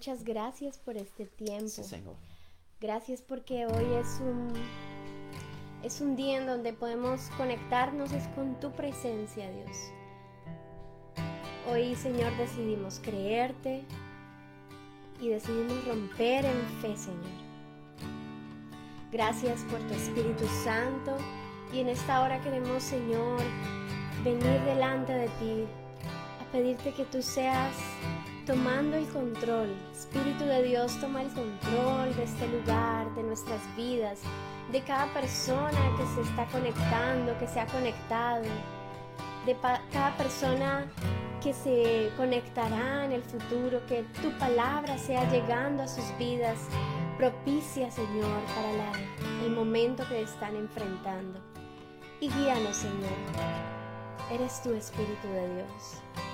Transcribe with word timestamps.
muchas 0.00 0.24
gracias 0.24 0.78
por 0.78 0.96
este 0.96 1.26
tiempo. 1.26 1.68
Sí, 1.68 1.84
Señor. 1.84 2.16
Gracias 2.80 3.20
porque 3.20 3.66
hoy 3.66 3.84
es 4.00 4.18
un 4.22 4.50
es 5.82 6.00
un 6.00 6.16
día 6.16 6.38
en 6.38 6.46
donde 6.46 6.72
podemos 6.72 7.28
conectarnos 7.36 8.10
es 8.12 8.26
con 8.28 8.58
tu 8.60 8.70
presencia, 8.72 9.50
Dios. 9.52 9.76
Hoy, 11.70 11.94
Señor, 11.96 12.34
decidimos 12.38 12.98
creerte 13.00 13.82
y 15.20 15.28
decidimos 15.28 15.84
romper 15.84 16.46
en 16.46 16.62
fe, 16.80 16.96
Señor. 16.96 17.20
Gracias 19.12 19.60
por 19.64 19.80
tu 19.80 19.92
Espíritu 19.92 20.46
Santo 20.64 21.18
y 21.74 21.80
en 21.80 21.90
esta 21.90 22.22
hora 22.22 22.40
queremos, 22.40 22.82
Señor, 22.82 23.38
venir 24.24 24.60
delante 24.62 25.12
de 25.12 25.26
ti 25.26 25.66
a 26.40 26.52
pedirte 26.52 26.94
que 26.94 27.04
tú 27.04 27.20
seas 27.20 27.76
tomando 28.46 28.96
el 28.96 29.06
control. 29.08 29.68
Espíritu 29.92 30.44
de 30.44 30.62
Dios, 30.62 30.98
toma 31.00 31.22
el 31.22 31.28
control 31.28 32.14
de 32.16 32.24
este 32.24 32.48
lugar, 32.48 33.14
de 33.14 33.22
nuestras 33.22 33.60
vidas, 33.76 34.20
de 34.72 34.82
cada 34.82 35.12
persona 35.12 35.78
que 35.96 36.06
se 36.14 36.28
está 36.28 36.46
conectando, 36.46 37.38
que 37.38 37.46
se 37.46 37.60
ha 37.60 37.66
conectado, 37.66 38.44
de 39.46 39.56
cada 39.92 40.16
persona 40.16 40.86
que 41.42 41.54
se 41.54 42.10
conectará 42.16 43.04
en 43.04 43.12
el 43.12 43.22
futuro, 43.22 43.80
que 43.86 44.04
tu 44.22 44.30
palabra 44.38 44.98
sea 44.98 45.28
llegando 45.30 45.82
a 45.82 45.88
sus 45.88 46.04
vidas, 46.18 46.58
propicia, 47.16 47.90
Señor, 47.90 48.40
para 48.54 48.92
el 49.44 49.50
momento 49.50 50.04
que 50.08 50.22
están 50.22 50.56
enfrentando. 50.56 51.40
Y 52.20 52.28
guíanos, 52.28 52.76
Señor. 52.76 53.10
Eres 54.30 54.62
tu 54.62 54.72
Espíritu 54.74 55.26
de 55.28 55.54
Dios. 55.54 56.29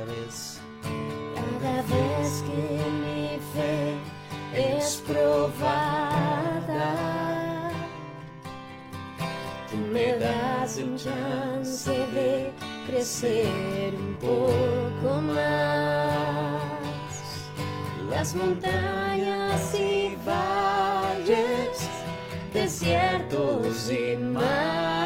Cada 0.00 1.82
vez, 1.82 2.42
que 2.46 2.62
mi 3.02 3.38
fe 3.52 3.98
es 4.54 5.02
probada. 5.06 6.88
Tú 9.70 9.76
me 9.92 10.16
das 10.18 10.78
un 10.78 10.96
chance 10.96 11.90
de 11.90 12.50
crecer 12.86 13.94
un 13.94 14.14
poco 14.16 15.20
más. 15.20 16.62
Las 18.08 18.34
montañas 18.34 19.74
y 19.74 20.16
valles, 20.26 21.88
desiertos 22.54 23.90
y 23.90 24.16
mares 24.16 24.99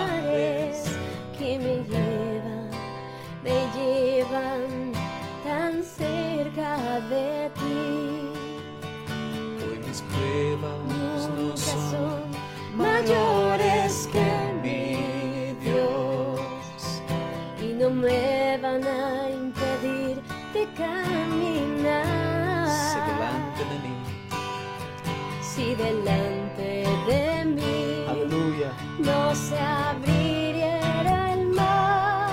delante 25.76 26.84
de 27.08 27.44
mí, 27.44 28.04
aleluya, 28.08 28.72
no 28.98 29.34
se 29.34 29.58
abriera 29.58 31.32
el 31.34 31.46
mar, 31.48 32.30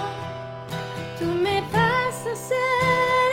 tú 1.19 1.25
me 1.25 1.61
vas 1.73 2.27
a 2.27 2.31
hacer 2.33 2.59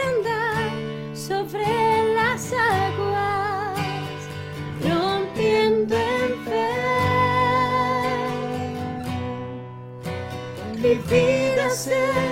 andar 0.09 1.17
sobre 1.17 2.15
las 2.15 2.53
aguas 2.53 3.79
rompiendo 4.83 5.95
en 5.97 6.45
fe. 6.45 6.69
Mi 10.83 10.95
vida 10.95 11.71
se 11.71 12.28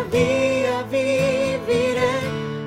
Osadía 0.00 0.82
viviré 0.90 2.14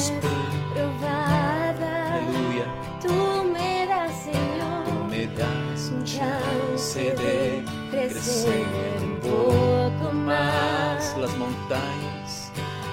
crecer 8.23 8.67
un 9.03 9.17
poco 9.21 10.13
más. 10.13 11.17
las 11.19 11.37
montañas, 11.37 12.53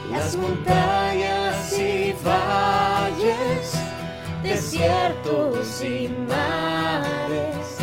Las 0.09 0.35
montañas 0.35 1.77
y 1.77 2.15
valles, 2.25 3.73
desiertos 4.41 5.83
y 5.83 6.09
mares 6.27 7.77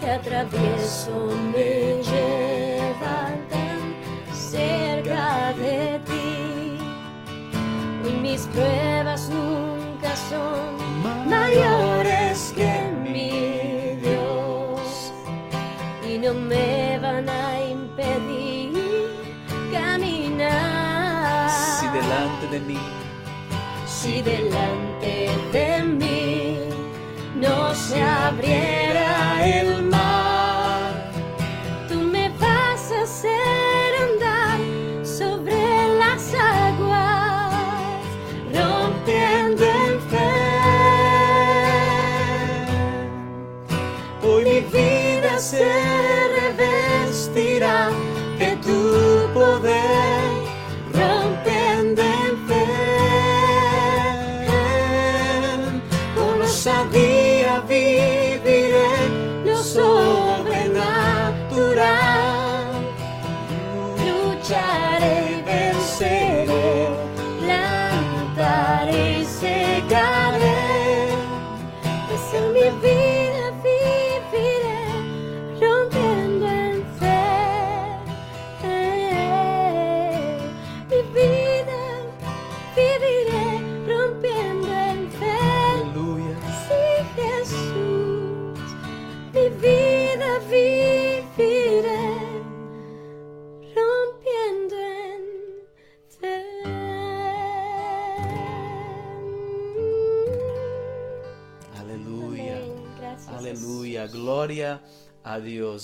que 0.00 0.10
atravieso 0.10 1.28
me 1.52 2.00
llevan 2.02 3.48
tan 3.50 3.80
cerca 4.32 5.52
de 5.54 6.00
ti. 6.06 6.78
Y 8.08 8.12
mis 8.20 8.42
pruebas 8.42 9.28
nunca 9.28 10.14
son 10.30 11.28
mayores 11.28 12.52
que 12.56 12.72
mi 13.02 13.96
Dios 14.00 15.12
y 16.08 16.18
no 16.18 16.34
me 16.34 16.81
de 22.50 22.60
mí, 22.60 22.78
Si 23.86 24.20
delante 24.20 25.30
de 25.52 25.82
mí 25.82 26.58
no 27.34 27.74
se 27.74 28.02
abriera 28.02 29.46
el 29.46 29.82
mar, 29.84 31.10
tú 31.88 31.96
me 32.14 32.28
vas 32.38 32.92
a 32.92 33.02
hacer 33.02 33.90
andar 34.06 34.58
sobre 35.06 35.56
las 36.00 36.34
aguas, 36.34 37.54
rompiendo 38.52 39.64
en 39.64 40.00
fe. 40.10 40.32
hoy 44.22 44.44
Mi 44.44 44.60
vida 44.60 45.38
se 45.38 45.66
revestirá 46.38 47.90
de 48.38 48.50
tu 48.56 48.78
poder, 49.32 50.01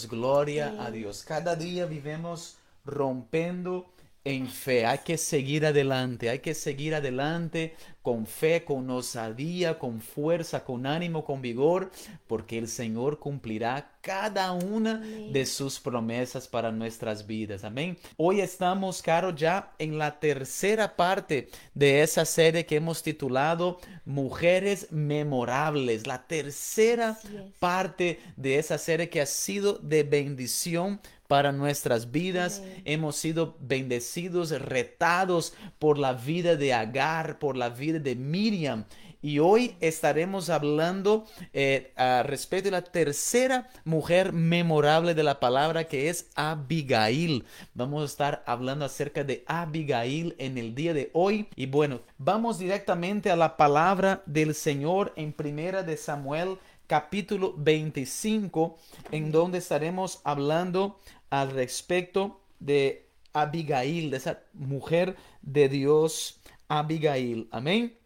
Gloria 0.08 0.74
a 0.78 0.90
Dios. 0.90 1.22
Cada 1.22 1.54
día 1.54 1.84
vivimos 1.84 2.56
rompiendo 2.84 3.92
en 4.24 4.48
fe. 4.48 4.86
Hay 4.86 4.98
que 4.98 5.18
seguir 5.18 5.66
adelante, 5.66 6.30
hay 6.30 6.38
que 6.38 6.54
seguir 6.54 6.94
adelante 6.94 7.76
con 8.08 8.26
fe, 8.26 8.64
con 8.64 8.88
osadía, 8.88 9.78
con 9.78 10.00
fuerza, 10.00 10.64
con 10.64 10.86
ánimo, 10.86 11.26
con 11.26 11.42
vigor, 11.42 11.90
porque 12.26 12.56
el 12.56 12.66
Señor 12.66 13.18
cumplirá 13.18 13.98
cada 14.00 14.52
una 14.52 14.94
de 14.94 15.44
sus 15.44 15.78
promesas 15.78 16.48
para 16.48 16.72
nuestras 16.72 17.26
vidas. 17.26 17.64
Amén. 17.64 17.98
Hoy 18.16 18.40
estamos, 18.40 19.02
Caro, 19.02 19.36
ya 19.36 19.74
en 19.78 19.98
la 19.98 20.20
tercera 20.20 20.96
parte 20.96 21.50
de 21.74 22.00
esa 22.00 22.24
serie 22.24 22.64
que 22.64 22.76
hemos 22.76 23.02
titulado 23.02 23.78
Mujeres 24.06 24.90
Memorables. 24.90 26.06
La 26.06 26.26
tercera 26.26 27.18
parte 27.58 28.20
de 28.36 28.58
esa 28.58 28.78
serie 28.78 29.10
que 29.10 29.20
ha 29.20 29.26
sido 29.26 29.74
de 29.74 30.02
bendición 30.02 30.98
para 31.28 31.52
nuestras 31.52 32.10
vidas. 32.10 32.62
Hemos 32.84 33.14
sido 33.16 33.56
bendecidos, 33.60 34.50
retados 34.50 35.54
por 35.78 35.98
la 35.98 36.14
vida 36.14 36.56
de 36.56 36.74
Agar, 36.74 37.38
por 37.38 37.56
la 37.56 37.68
vida 37.68 38.00
de 38.00 38.16
Miriam. 38.16 38.86
Y 39.20 39.40
hoy 39.40 39.74
estaremos 39.80 40.48
hablando 40.48 41.26
eh, 41.52 41.92
respecto 42.24 42.66
de 42.66 42.70
la 42.70 42.82
tercera 42.82 43.68
mujer 43.84 44.32
memorable 44.32 45.12
de 45.14 45.24
la 45.24 45.40
palabra 45.40 45.84
que 45.84 46.08
es 46.08 46.30
Abigail. 46.36 47.44
Vamos 47.74 48.02
a 48.02 48.06
estar 48.06 48.44
hablando 48.46 48.84
acerca 48.84 49.24
de 49.24 49.44
Abigail 49.48 50.36
en 50.38 50.56
el 50.56 50.74
día 50.74 50.94
de 50.94 51.10
hoy. 51.14 51.48
Y 51.56 51.66
bueno, 51.66 52.00
vamos 52.16 52.60
directamente 52.60 53.30
a 53.30 53.36
la 53.36 53.56
palabra 53.56 54.22
del 54.24 54.54
Señor 54.54 55.12
en 55.16 55.32
primera 55.32 55.82
de 55.82 55.96
Samuel 55.96 56.58
capítulo 56.88 57.54
25, 57.58 58.78
en 59.12 59.30
donde 59.30 59.58
estaremos 59.58 60.20
hablando 60.24 60.98
al 61.30 61.50
respecto 61.50 62.40
de 62.60 63.06
Abigail, 63.32 64.10
de 64.10 64.16
esa 64.16 64.40
mujer 64.52 65.16
de 65.42 65.68
Dios, 65.68 66.40
Abigail. 66.68 67.48
Amén. 67.50 67.96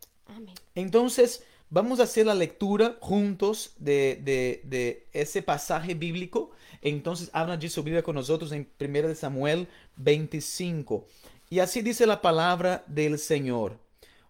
Entonces, 0.74 1.44
vamos 1.70 2.00
a 2.00 2.04
hacer 2.04 2.26
la 2.26 2.34
lectura 2.34 2.96
juntos 3.00 3.72
de, 3.78 5.06
ese 5.12 5.42
pasaje 5.42 5.94
bíblico. 5.94 6.50
Entonces, 6.80 7.30
habla 7.32 7.54
allí 7.54 7.68
su 7.68 7.82
Biblia 7.82 8.02
con 8.02 8.14
nosotros 8.14 8.52
en 8.52 8.68
1 8.78 9.14
Samuel 9.14 9.68
25. 9.96 11.06
Y 11.50 11.58
así 11.58 11.82
dice 11.82 12.06
la 12.06 12.22
palabra 12.22 12.84
del 12.86 13.18
Señor. 13.18 13.78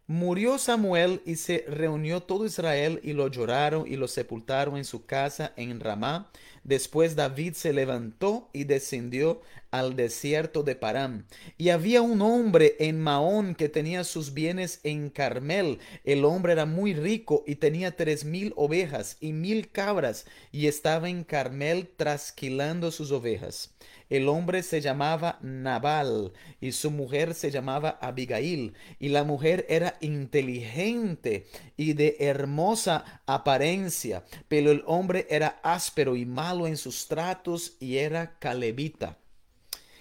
Murió 0.09 0.59
Samuel 0.59 1.23
y 1.25 1.37
se 1.37 1.65
reunió 1.69 2.23
todo 2.23 2.44
Israel 2.44 3.00
y 3.05 3.12
lo 3.12 3.29
lloraron 3.29 3.87
y 3.87 3.97
lo 3.97 4.09
sepultaron 4.09 4.77
en 4.77 4.85
su 4.85 5.06
casa 5.06 5.53
en 5.56 5.79
Ramá. 5.79 6.31
Después 6.64 7.17
David 7.17 7.55
se 7.55 7.73
levantó 7.73 8.49
y 8.53 8.64
descendió 8.64 9.43
al 9.73 9.97
desierto 9.97 10.62
de 10.62 10.76
Parán. 10.76 11.26
Y 11.59 11.70
había 11.70 12.03
un 12.03 12.23
hombre 12.23 12.76
en 12.79 13.00
Maón 13.00 13.55
que 13.55 13.69
tenía 13.69 14.05
sus 14.05 14.32
bienes 14.35 14.81
en 14.85 15.11
Carmel. 15.11 15.79
El 16.05 16.25
hombre 16.25 16.53
era 16.53 16.67
muy 16.67 16.94
rico 16.94 17.43
y 17.47 17.56
tenía 17.56 17.97
tres 17.97 18.25
mil 18.25 18.53
ovejas 18.56 19.17
y 19.20 19.32
mil 19.32 19.70
cabras 19.70 20.26
y 20.53 20.67
estaba 20.67 21.09
en 21.09 21.25
Carmel 21.25 21.88
trasquilando 21.97 22.93
sus 22.93 23.11
ovejas. 23.11 23.75
El 24.12 24.29
hombre 24.29 24.62
se 24.62 24.82
llamaba 24.82 25.38
Nabal 25.41 26.35
y 26.61 26.73
su 26.73 26.91
mujer 26.91 27.32
se 27.32 27.50
llamaba 27.50 27.97
Abigail. 28.03 28.75
Y 28.99 29.09
la 29.09 29.25
mujer 29.25 29.64
era 29.70 29.97
inteligente 30.03 31.47
y 31.79 31.94
de 31.94 32.17
hermosa 32.20 33.23
apariencia, 33.25 34.23
pero 34.49 34.70
el 34.70 34.82
hombre 34.85 35.26
era 35.31 35.61
áspero 35.62 36.14
y 36.14 36.26
malo 36.26 36.67
en 36.67 36.76
sus 36.76 37.09
tratos 37.09 37.79
y 37.81 37.97
era 37.97 38.38
calebita. 38.38 39.17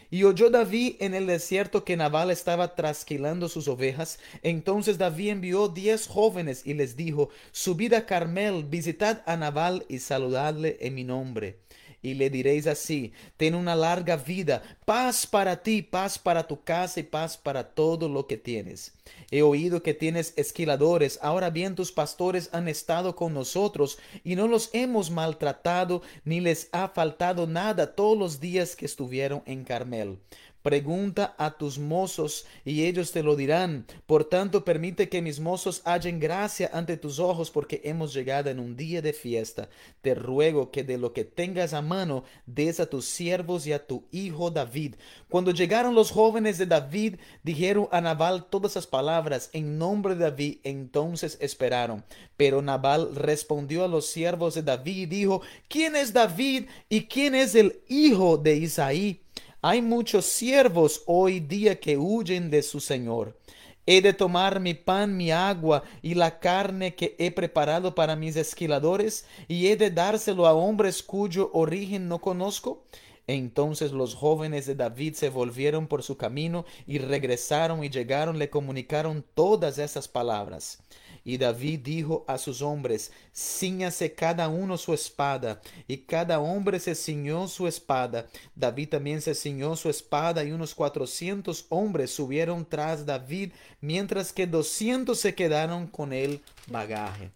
Y 0.09 0.25
oyó 0.25 0.49
David 0.49 0.95
en 0.99 1.13
el 1.13 1.25
desierto 1.25 1.85
que 1.85 1.95
Nabal 1.95 2.31
estaba 2.31 2.75
trasquilando 2.75 3.47
sus 3.47 3.69
ovejas. 3.69 4.19
Entonces 4.43 4.97
David 4.97 5.29
envió 5.29 5.69
diez 5.69 6.07
jóvenes 6.07 6.63
y 6.65 6.73
les 6.73 6.97
dijo, 6.97 7.29
Subid 7.53 7.93
a 7.93 8.05
Carmel, 8.05 8.65
visitad 8.65 9.23
a 9.25 9.37
Nabal 9.37 9.85
y 9.87 9.99
saludadle 9.99 10.75
en 10.81 10.95
mi 10.95 11.05
nombre 11.05 11.61
y 12.01 12.15
le 12.15 12.29
diréis 12.29 12.67
así, 12.67 13.13
ten 13.37 13.55
una 13.55 13.75
larga 13.75 14.17
vida, 14.17 14.63
paz 14.85 15.27
para 15.27 15.61
ti, 15.61 15.81
paz 15.81 16.17
para 16.17 16.47
tu 16.47 16.63
casa 16.63 16.99
y 16.99 17.03
paz 17.03 17.37
para 17.37 17.69
todo 17.69 18.09
lo 18.09 18.27
que 18.27 18.37
tienes. 18.37 18.93
He 19.29 19.41
oído 19.41 19.83
que 19.83 19.93
tienes 19.93 20.33
esquiladores, 20.35 21.19
ahora 21.21 21.49
bien 21.49 21.75
tus 21.75 21.91
pastores 21.91 22.49
han 22.53 22.67
estado 22.67 23.15
con 23.15 23.33
nosotros 23.33 23.99
y 24.23 24.35
no 24.35 24.47
los 24.47 24.69
hemos 24.73 25.11
maltratado 25.11 26.01
ni 26.25 26.39
les 26.39 26.69
ha 26.71 26.89
faltado 26.89 27.47
nada 27.47 27.95
todos 27.95 28.17
los 28.17 28.39
días 28.39 28.75
que 28.75 28.85
estuvieron 28.85 29.43
en 29.45 29.63
Carmel. 29.63 30.17
Pregunta 30.61 31.33
a 31.39 31.57
tus 31.57 31.79
mozos 31.79 32.45
y 32.63 32.85
ellos 32.85 33.11
te 33.11 33.23
lo 33.23 33.35
dirán. 33.35 33.85
Por 34.05 34.25
tanto, 34.25 34.63
permite 34.63 35.09
que 35.09 35.21
mis 35.21 35.39
mozos 35.39 35.81
hallen 35.85 36.19
gracia 36.19 36.69
ante 36.71 36.97
tus 36.97 37.17
ojos 37.17 37.49
porque 37.49 37.81
hemos 37.83 38.13
llegado 38.13 38.51
en 38.51 38.59
un 38.59 38.77
día 38.77 39.01
de 39.01 39.13
fiesta. 39.13 39.69
Te 40.01 40.13
ruego 40.13 40.69
que 40.69 40.83
de 40.83 40.99
lo 40.99 41.13
que 41.13 41.25
tengas 41.25 41.73
a 41.73 41.81
mano 41.81 42.23
des 42.45 42.79
a 42.79 42.85
tus 42.85 43.05
siervos 43.05 43.65
y 43.65 43.73
a 43.73 43.87
tu 43.87 44.05
hijo 44.11 44.51
David. 44.51 44.95
Cuando 45.29 45.51
llegaron 45.51 45.95
los 45.95 46.11
jóvenes 46.11 46.59
de 46.59 46.67
David, 46.67 47.15
dijeron 47.41 47.87
a 47.91 47.99
Nabal 47.99 48.45
todas 48.45 48.73
esas 48.73 48.85
palabras 48.85 49.49
en 49.53 49.79
nombre 49.79 50.13
de 50.13 50.25
David. 50.25 50.57
Entonces 50.63 51.39
esperaron. 51.41 52.03
Pero 52.37 52.61
Nabal 52.61 53.15
respondió 53.15 53.83
a 53.83 53.87
los 53.87 54.05
siervos 54.05 54.53
de 54.53 54.61
David 54.61 54.97
y 54.97 55.05
dijo, 55.07 55.41
¿quién 55.67 55.95
es 55.95 56.13
David 56.13 56.65
y 56.87 57.05
quién 57.05 57.33
es 57.33 57.55
el 57.55 57.81
hijo 57.87 58.37
de 58.37 58.57
Isaí? 58.57 59.21
Hay 59.63 59.83
muchos 59.83 60.25
siervos 60.25 61.03
hoy 61.05 61.39
día 61.39 61.79
que 61.79 61.95
huyen 61.95 62.49
de 62.49 62.63
su 62.63 62.79
Señor. 62.79 63.37
He 63.85 64.01
de 64.01 64.11
tomar 64.11 64.59
mi 64.59 64.73
pan, 64.73 65.15
mi 65.15 65.29
agua 65.29 65.83
y 66.01 66.15
la 66.15 66.39
carne 66.39 66.95
que 66.95 67.15
he 67.19 67.29
preparado 67.29 67.93
para 67.93 68.15
mis 68.15 68.35
esquiladores, 68.37 69.27
y 69.47 69.67
he 69.67 69.75
de 69.75 69.91
dárselo 69.91 70.47
a 70.47 70.53
hombres 70.53 71.03
cuyo 71.03 71.51
origen 71.53 72.07
no 72.07 72.21
conozco. 72.21 72.85
Entonces 73.27 73.91
los 73.91 74.15
jóvenes 74.15 74.65
de 74.65 74.73
David 74.73 75.13
se 75.13 75.29
volvieron 75.29 75.85
por 75.85 76.01
su 76.01 76.17
camino 76.17 76.65
y 76.87 76.97
regresaron 76.97 77.83
y 77.83 77.89
llegaron, 77.91 78.39
le 78.39 78.49
comunicaron 78.49 79.23
todas 79.35 79.77
esas 79.77 80.07
palabras. 80.07 80.79
Y 81.23 81.37
David 81.37 81.81
dijo 81.83 82.25
a 82.27 82.37
sus 82.37 82.61
hombres, 82.61 83.11
ciñase 83.33 84.13
cada 84.13 84.47
uno 84.49 84.77
su 84.77 84.93
espada. 84.93 85.61
Y 85.87 85.97
cada 85.97 86.39
hombre 86.39 86.79
se 86.79 86.95
ciñó 86.95 87.47
su 87.47 87.67
espada. 87.67 88.27
David 88.55 88.89
también 88.89 89.21
se 89.21 89.35
ciñó 89.35 89.75
su 89.75 89.89
espada 89.89 90.43
y 90.43 90.51
unos 90.51 90.73
cuatrocientos 90.73 91.65
hombres 91.69 92.11
subieron 92.11 92.65
tras 92.67 93.05
David, 93.05 93.51
mientras 93.79 94.33
que 94.33 94.47
doscientos 94.47 95.19
se 95.19 95.35
quedaron 95.35 95.87
con 95.87 96.13
el 96.13 96.41
bagaje. 96.67 97.31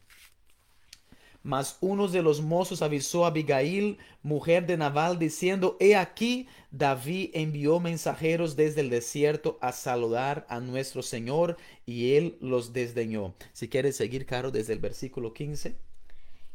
Mas 1.45 1.77
uno 1.79 2.07
de 2.07 2.23
los 2.23 2.41
mozos 2.41 2.81
avisó 2.81 3.23
a 3.23 3.27
Abigail, 3.27 3.99
mujer 4.23 4.65
de 4.65 4.77
Nabal, 4.77 5.19
diciendo, 5.19 5.77
He 5.79 5.95
aquí, 5.95 6.47
David 6.71 7.29
envió 7.35 7.79
mensajeros 7.79 8.55
desde 8.55 8.81
el 8.81 8.89
desierto 8.89 9.59
a 9.61 9.71
saludar 9.71 10.47
a 10.49 10.59
nuestro 10.59 11.03
Señor, 11.03 11.57
y 11.85 12.15
él 12.15 12.35
los 12.41 12.73
desdeñó. 12.73 13.35
Si 13.53 13.69
quieres 13.69 13.95
seguir, 13.95 14.25
Caro, 14.25 14.49
desde 14.49 14.73
el 14.73 14.79
versículo 14.79 15.33
15. 15.33 15.75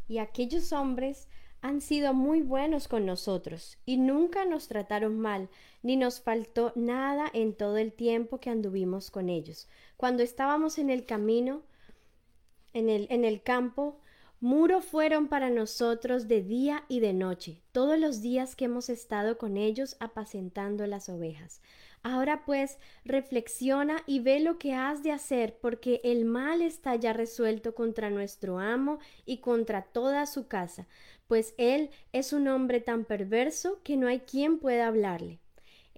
Y 0.09 0.19
aquellos 0.19 0.73
hombres 0.73 1.29
han 1.61 1.81
sido 1.83 2.13
muy 2.13 2.43
buenos 2.43 2.89
con 2.89 3.07
nosotros, 3.07 3.79
y 3.87 3.97
nunca 3.97 4.45
nos 4.45 4.67
trataron 4.67 5.21
mal, 5.21 5.51
ni 5.85 5.95
nos 5.95 6.21
faltó 6.21 6.73
nada 6.75 7.31
en 7.33 7.55
todo 7.55 7.77
el 7.77 7.93
tiempo 7.93 8.41
que 8.41 8.51
anduvimos 8.51 9.13
con 9.13 9.29
ellos. 9.29 9.69
Cuando 9.97 10.25
estábamos 10.25 10.79
en 10.79 10.91
el 10.91 11.07
camino, 11.07 11.63
en 12.73 12.89
el, 12.89 13.07
en 13.09 13.25
el 13.25 13.41
campo, 13.41 14.01
Muro 14.43 14.81
fueron 14.81 15.29
para 15.29 15.51
nosotros 15.51 16.27
de 16.27 16.43
día 16.43 16.85
y 16.89 17.01
de 17.01 17.13
noche, 17.13 17.61
todos 17.73 17.99
los 17.99 18.23
días 18.23 18.57
que 18.57 18.65
hemos 18.65 18.89
estado 18.89 19.37
con 19.37 19.59
ellos 19.59 19.99
apacentando 20.01 20.87
las 20.87 21.11
ovejas. 21.11 21.61
Ahora 22.03 22.47
pues, 22.47 22.79
reflexiona 23.05 24.03
y 24.07 24.21
ve 24.21 24.41
lo 24.41 24.59
que 24.59 24.73
has 24.73 25.03
de 25.03 25.13
hacer, 25.13 25.59
porque 25.61 26.01
el 26.05 26.25
mal 26.25 26.63
está 26.63 26.97
ya 26.97 27.13
resuelto 27.13 27.75
contra 27.75 28.09
nuestro 28.09 28.59
amo 28.59 28.99
y 29.27 29.41
contra 29.43 29.83
toda 29.83 30.25
su 30.25 30.49
casa, 30.49 30.89
pues 31.29 31.53
él 31.59 31.91
es 32.15 32.33
un 32.33 32.49
hombre 32.49 32.81
tan 32.81 33.05
perverso 33.05 33.83
que 33.85 33.99
no 33.99 34.09
hay 34.09 34.21
quien 34.21 34.59
pueda 34.59 34.87
hablarle. 34.87 35.39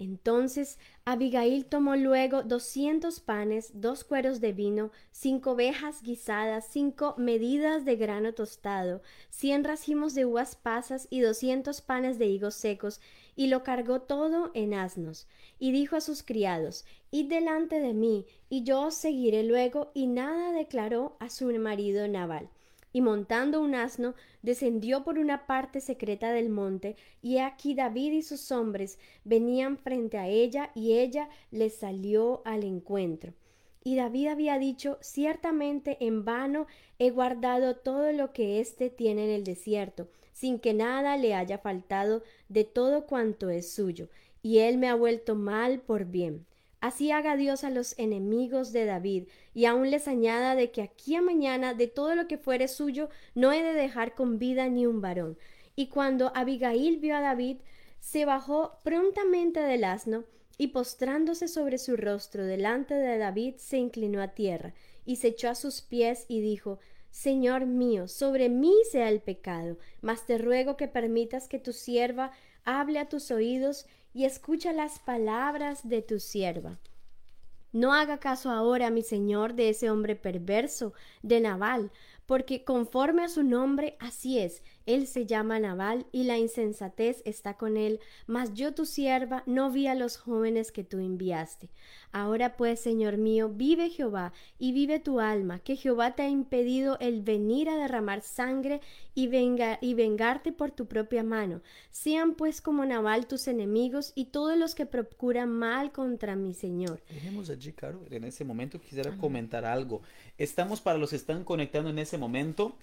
Entonces 0.03 0.81
Abigail 1.05 1.65
tomó 1.65 1.95
luego 1.95 2.43
doscientos 2.43 3.21
panes, 3.21 3.71
dos 3.75 4.03
cueros 4.03 4.41
de 4.41 4.53
vino, 4.53 4.91
cinco 5.13 5.53
ovejas 5.53 6.03
guisadas, 6.03 6.67
cinco 6.69 7.15
medidas 7.19 7.85
de 7.85 7.95
grano 7.95 8.35
tostado, 8.35 9.01
cien 9.31 9.63
racimos 9.63 10.15
de 10.15 10.27
uvas 10.27 10.57
pasas 10.57 11.07
y 11.09 11.21
doscientos 11.21 11.83
panes 11.83 12.19
de 12.19 12.27
higos 12.27 12.55
secos, 12.55 13.01
y 13.37 13.47
lo 13.47 13.63
cargó 13.63 14.01
todo 14.01 14.51
en 14.55 14.75
asnos. 14.75 15.29
Y 15.61 15.71
dijo 15.71 15.95
a 15.95 16.01
sus 16.01 16.25
criados, 16.25 16.85
Id 17.13 17.29
delante 17.29 17.79
de 17.79 17.95
mí, 17.95 18.27
y 18.49 18.65
yo 18.65 18.83
os 18.83 18.95
seguiré 18.95 19.45
luego, 19.45 19.93
y 19.95 20.09
nada 20.09 20.51
declaró 20.51 21.17
a 21.21 21.31
su 21.31 21.47
marido 21.61 22.09
Nabal. 22.09 22.51
Y 22.93 23.01
montando 23.01 23.61
un 23.61 23.75
asno, 23.75 24.15
descendió 24.43 25.05
por 25.05 25.19
una 25.19 25.47
parte 25.47 25.81
secreta 25.81 26.33
del 26.33 26.49
monte, 26.49 26.97
y 27.23 27.39
aquí 27.39 27.75
David 27.75 28.13
y 28.13 28.23
sus 28.23 28.51
hombres 28.53 28.99
venían 29.25 29.79
frente 29.79 30.19
a 30.19 30.29
ella, 30.29 30.71
y 30.75 30.95
ella 30.95 31.29
les 31.51 31.75
salió 31.75 32.43
al 32.45 32.65
encuentro. 32.65 33.33
Y 33.85 33.97
David 33.97 34.29
había 34.29 34.59
dicho, 34.59 34.99
ciertamente 35.01 35.97
en 36.01 36.25
vano 36.25 36.67
he 36.99 37.11
guardado 37.11 37.77
todo 37.77 38.13
lo 38.13 38.33
que 38.33 38.61
éste 38.61 38.91
tiene 38.91 39.25
en 39.25 39.31
el 39.31 39.45
desierto, 39.45 40.09
sin 40.33 40.59
que 40.59 40.73
nada 40.73 41.17
le 41.17 41.35
haya 41.35 41.59
faltado 41.59 42.23
de 42.49 42.65
todo 42.65 43.07
cuanto 43.07 43.51
es 43.51 43.73
suyo, 43.73 44.09
y 44.43 44.59
él 44.59 44.79
me 44.79 44.89
ha 44.89 44.95
vuelto 44.95 45.35
mal 45.35 45.81
por 45.81 46.05
bien. 46.05 46.47
Así 46.83 47.13
haga 47.13 47.37
Dios 47.37 47.63
a 47.63 47.71
los 47.71 47.97
enemigos 47.97 48.73
de 48.73 48.87
David, 48.87 49.29
y 49.55 49.67
aún 49.67 49.93
les 49.93 50.09
añada 50.09 50.57
de 50.57 50.73
que 50.73 50.83
aquí 50.83 51.15
a 51.15 51.23
mañana 51.23 51.75
de 51.75 51.87
todo 51.87 52.17
lo 52.17 52.27
que 52.27 52.39
fuere 52.39 52.67
suyo 52.67 53.09
no 53.37 53.53
he 53.53 53.63
de 53.63 53.73
dejar 53.73 54.17
con 54.17 54.41
vida 54.41 54.69
ni 54.69 54.85
un 54.85 55.01
varón. 55.01 55.39
Y 55.77 55.87
cuando 55.87 56.33
Abigail 56.35 56.99
vio 56.99 57.17
a 57.17 57.21
David, 57.21 57.59
se 58.01 58.25
bajó 58.25 58.79
prontamente 58.83 59.61
del 59.61 59.85
asno, 59.85 60.25
y 60.59 60.69
postrándose 60.69 61.47
sobre 61.47 61.79
su 61.79 61.97
rostro 61.97 62.45
delante 62.45 62.95
de 62.95 63.17
David, 63.17 63.55
se 63.59 63.79
inclinó 63.79 64.21
a 64.21 64.35
tierra, 64.35 64.75
y 65.07 65.17
se 65.17 65.29
echó 65.29 65.51
a 65.51 65.55
sus 65.55 65.83
pies 65.83 66.25
y 66.27 66.41
dijo 66.41 66.81
Señor 67.13 67.67
mío, 67.67 68.09
sobre 68.09 68.49
mí 68.49 68.75
sea 68.91 69.09
el 69.09 69.21
pecado, 69.21 69.79
mas 70.01 70.27
te 70.27 70.37
ruego 70.37 70.77
que 70.77 70.89
permitas 70.89 71.47
que 71.47 71.61
tu 71.61 71.73
sierva 71.73 72.33
hable 72.65 72.99
a 72.99 73.09
tus 73.09 73.31
oídos 73.31 73.87
y 74.15 74.25
escucha 74.25 74.73
las 74.73 74.99
palabras 74.99 75.89
de 75.89 76.03
tu 76.03 76.21
sierva. 76.21 76.79
No 77.73 77.95
haga 77.95 78.19
caso 78.19 78.51
ahora, 78.51 78.91
mi 78.91 79.03
señor, 79.03 79.55
de 79.55 79.71
ese 79.71 79.89
hombre 79.91 80.15
perverso, 80.15 80.93
de 81.23 81.41
Nabal, 81.41 81.91
porque 82.27 82.65
conforme 82.65 83.25
a 83.25 83.29
su 83.29 83.43
nombre, 83.43 83.97
así 83.99 84.39
es, 84.39 84.63
él 84.87 85.07
se 85.07 85.27
llama 85.27 85.59
Nabal 85.59 86.07
y 86.13 86.25
la 86.25 86.39
insensatez 86.39 87.23
está 87.25 87.55
con 87.55 87.77
él, 87.77 88.01
mas 88.27 88.55
yo 88.55 88.75
tu 88.75 88.87
sierva 88.87 89.43
no 89.47 89.71
vi 89.71 89.87
a 89.87 89.95
los 89.95 90.17
jóvenes 90.17 90.73
que 90.73 90.85
tú 90.85 90.99
enviaste. 90.99 91.69
Ahora 92.13 92.57
pues, 92.57 92.81
Señor 92.81 93.17
mío, 93.17 93.49
vive 93.49 93.89
Jehová 93.89 94.33
y 94.59 94.73
vive 94.73 94.99
tu 94.99 95.21
alma, 95.21 95.61
que 95.61 95.77
Jehová 95.77 96.15
te 96.15 96.23
ha 96.23 96.29
impedido 96.29 96.99
el 97.01 97.23
venir 97.23 97.71
a 97.71 97.77
derramar 97.77 98.21
sangre 98.21 98.81
y, 99.15 99.29
venga, 99.29 99.79
y 99.81 99.95
vengarte 99.95 100.53
por 100.53 100.71
tu 100.71 100.87
propia 100.87 101.23
mano. 101.23 101.63
Sean 101.91 102.35
pues 102.35 102.61
como 102.61 102.85
Nabal 102.85 103.27
tus 103.27 103.49
enemigos 103.49 104.13
y 104.15 104.27
todos 104.27 104.59
los 104.59 104.75
que 104.75 104.87
procuran 104.87 105.51
mal 105.51 105.93
contra 105.93 106.37
mi 106.37 106.55
Señor. 106.55 107.01
Dejemos 107.09 107.49
allí, 107.49 107.73
Caro. 107.73 108.03
En 108.11 108.25
ese 108.25 108.45
momento 108.45 108.81
quisiera 108.81 109.17
comentar 109.17 109.65
algo. 109.65 110.03
Estamos 110.39 110.81
para 110.81 110.99
los 110.99 111.11
que 111.11 111.17
están 111.17 111.45
conectando 111.45 111.91
en 111.91 111.99
ese 111.99 112.19
momento. 112.19 112.75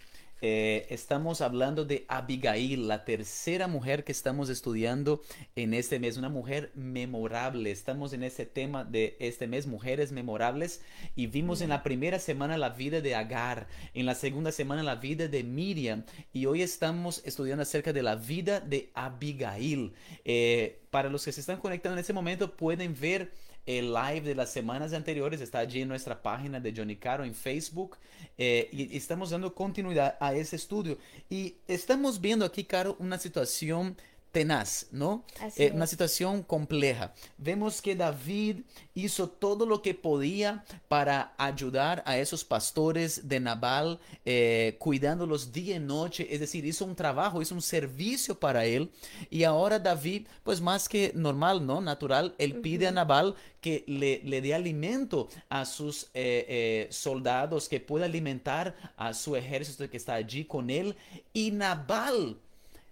Eh, 0.42 0.88
estamos 0.90 1.42
hablando 1.42 1.84
de 1.84 2.06
Abigail, 2.08 2.88
la 2.88 3.04
tercera 3.04 3.68
mujer 3.68 4.06
que 4.06 4.14
estamos 4.14 4.50
estudiando 4.50 5.22
en 5.56 5.74
este 5.74 6.00
mes, 6.00 6.18
una 6.18 6.30
mujer 6.30 6.72
memorable. 6.76 7.72
Estamos 7.72 8.14
en 8.14 8.24
este 8.24 8.46
tema 8.46 8.86
de 8.86 9.18
este 9.20 9.48
mes, 9.48 9.68
mujeres 9.68 10.12
memorables, 10.12 10.82
y 11.16 11.28
vimos 11.28 11.62
en 11.62 11.70
la 11.70 11.84
primera 11.84 12.20
semana 12.20 12.58
la 12.58 12.70
vida 12.70 13.02
de 13.02 13.16
Agar, 13.16 13.68
en 13.94 14.06
la 14.06 14.16
segunda 14.16 14.52
semana 14.52 14.82
la 14.82 14.96
vida 14.96 15.28
de 15.28 15.44
Miriam, 15.44 16.06
y 16.32 16.46
hoy 16.46 16.62
estamos 16.62 17.22
estudiando 17.26 17.64
acerca 17.64 17.92
de 17.92 18.04
la 18.04 18.16
vida 18.16 18.62
de 18.62 18.92
Abigail. 18.94 19.94
Eh, 20.24 20.80
para 20.90 21.10
los 21.10 21.26
que 21.26 21.32
se 21.32 21.42
están 21.42 21.60
conectando 21.60 21.96
en 21.96 22.00
este 22.00 22.14
momento, 22.14 22.56
pueden 22.56 22.96
ver 23.00 23.32
el 23.78 23.94
live 23.94 24.22
de 24.22 24.34
las 24.34 24.52
semanas 24.52 24.94
anteriores 24.94 25.42
está 25.42 25.60
allí 25.60 25.82
en 25.82 25.90
nuestra 25.90 26.24
página 26.24 26.60
de 26.60 26.74
Johnny 26.76 26.96
Caro 26.96 27.24
en 27.24 27.36
Facebook 27.36 27.98
eh, 28.36 28.68
y 28.72 28.98
estamos 28.98 29.30
dando 29.30 29.54
continuidad 29.54 30.18
a 30.20 30.34
ese 30.34 30.56
estudio. 30.56 30.98
Y 31.30 31.58
estamos 31.68 32.20
viendo 32.20 32.46
aquí, 32.46 32.64
Caro, 32.64 32.96
una 32.98 33.20
situación 33.20 33.96
tenaz, 34.32 34.88
¿no? 34.92 35.24
Eh, 35.56 35.72
una 35.74 35.88
situación 35.88 36.44
compleja. 36.44 37.14
Vemos 37.38 37.82
que 37.82 37.96
David 37.96 38.62
hizo 38.94 39.28
todo 39.30 39.66
lo 39.66 39.82
que 39.82 39.94
podía 39.94 40.64
para 40.88 41.34
ayudar 41.38 42.04
a 42.06 42.18
esos 42.18 42.44
pastores 42.44 43.28
de 43.28 43.40
Nabal, 43.40 44.00
eh, 44.26 44.76
cuidándolos 44.80 45.52
día 45.52 45.78
y 45.78 45.80
noche, 45.80 46.28
es 46.30 46.40
decir, 46.40 46.66
hizo 46.66 46.86
un 46.86 46.96
trabajo, 46.96 47.42
hizo 47.42 47.56
un 47.56 47.62
servicio 47.62 48.40
para 48.40 48.66
él. 48.66 48.92
Y 49.30 49.44
ahora 49.44 49.80
David, 49.80 50.28
pues 50.44 50.62
más 50.62 50.88
que 50.88 51.12
normal, 51.16 51.66
¿no? 51.66 51.82
Natural, 51.82 52.36
él 52.38 52.62
pide 52.62 52.88
a 52.88 52.92
Nabal 52.92 53.36
que 53.62 53.84
le, 53.88 54.22
le 54.24 54.42
dé 54.42 54.54
alimento 54.54 55.28
a 55.50 55.66
sus 55.66 56.08
eh, 56.14 56.88
soldados, 56.92 57.68
que 57.68 57.80
pueda 57.80 58.06
alimentar 58.06 58.76
a 58.96 59.14
su 59.14 59.36
ejército 59.36 59.90
que 59.90 59.98
está 59.98 60.14
allí 60.14 60.46
con 60.46 60.70
él. 60.70 60.96
Y 61.34 61.52
Nabal 61.52 62.38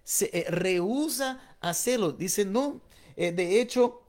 se 0.08 0.30
eh, 0.32 0.46
rehúsa 0.48 1.38
hacerlo. 1.60 2.12
Dice, 2.12 2.46
no, 2.46 2.80
eh, 3.14 3.30
de 3.30 3.60
hecho, 3.60 4.00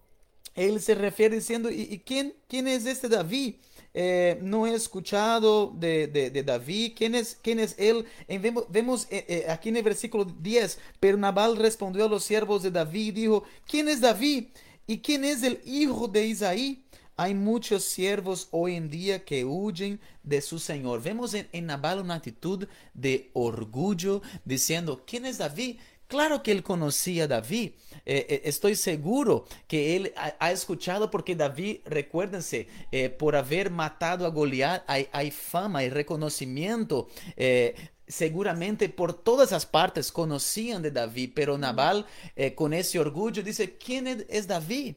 él 0.55 0.79
se 0.81 0.95
refiere 0.95 1.35
diciendo, 1.35 1.69
¿y, 1.69 2.01
quién, 2.05 2.33
quién 2.47 2.69
es 2.69 2.85
este 2.85 3.09
David? 3.09 3.55
Eh, 3.93 4.39
no 4.41 4.65
he 4.65 4.73
escuchado 4.73 5.73
de, 5.75 6.07
de, 6.07 6.43
David. 6.43 6.93
¿Quién 6.95 7.15
es, 7.15 7.37
quién 7.41 7.59
es 7.59 7.75
él? 7.77 8.05
vemos, 8.29 8.63
vemos 8.69 9.07
aquí 9.49 9.69
en 9.69 9.77
el 9.77 9.83
versículo 9.83 10.23
10, 10.23 10.79
pero 11.01 11.17
Nabal 11.17 11.57
respondió 11.57 12.05
a 12.05 12.09
los 12.09 12.23
siervos 12.23 12.63
de 12.63 12.71
David 12.71 13.07
y 13.17 13.21
dijo, 13.23 13.43
¿quién 13.67 13.89
es 13.89 13.99
David? 13.99 14.45
¿Y 14.87 14.99
quién 14.99 15.25
es 15.25 15.43
el 15.43 15.59
hijo 15.65 16.07
de 16.07 16.27
Isaí? 16.27 16.81
Hay 17.19 17.35
muchos 17.35 17.83
siervos 17.83 18.47
hoy 18.51 18.75
en 18.75 18.89
día 18.89 19.25
que 19.25 19.43
huyen 19.43 19.99
de 20.23 20.41
su 20.41 20.57
Señor. 20.57 21.03
Vemos 21.03 21.33
en, 21.33 21.49
en 21.51 21.65
Nabal 21.65 21.99
una 21.99 22.13
actitud 22.13 22.65
de 22.93 23.29
orgullo, 23.33 24.21
diciendo, 24.45 25.03
¿quién 25.05 25.25
es 25.25 25.37
David? 25.37 25.79
Claro 26.07 26.41
que 26.41 26.53
él 26.53 26.63
conocía 26.63 27.25
a 27.25 27.27
David. 27.27 27.73
Eh, 28.05 28.25
eh, 28.29 28.41
estoy 28.45 28.75
seguro 28.75 29.45
que 29.67 29.97
él 29.97 30.13
ha, 30.15 30.51
escuchado 30.53 31.11
porque 31.11 31.35
David, 31.35 31.79
recuérdense, 31.83 32.69
eh, 32.93 33.09
por 33.09 33.35
haber 33.35 33.69
matado 33.69 34.25
a 34.25 34.29
Goliat, 34.29 34.85
hay, 34.87 35.31
fama, 35.31 35.83
y 35.83 35.89
reconocimiento. 35.89 37.09
seguramente 38.07 38.87
por 38.87 39.13
todas 39.13 39.51
las 39.51 39.65
partes 39.65 40.09
conocían 40.13 40.81
de 40.81 40.91
David, 40.91 41.31
pero 41.35 41.57
Nabal 41.57 42.05
con 42.55 42.73
ese 42.73 42.97
orgullo 42.97 43.43
dice, 43.43 43.77
¿quién 43.77 44.07
es, 44.07 44.47
David? 44.47 44.95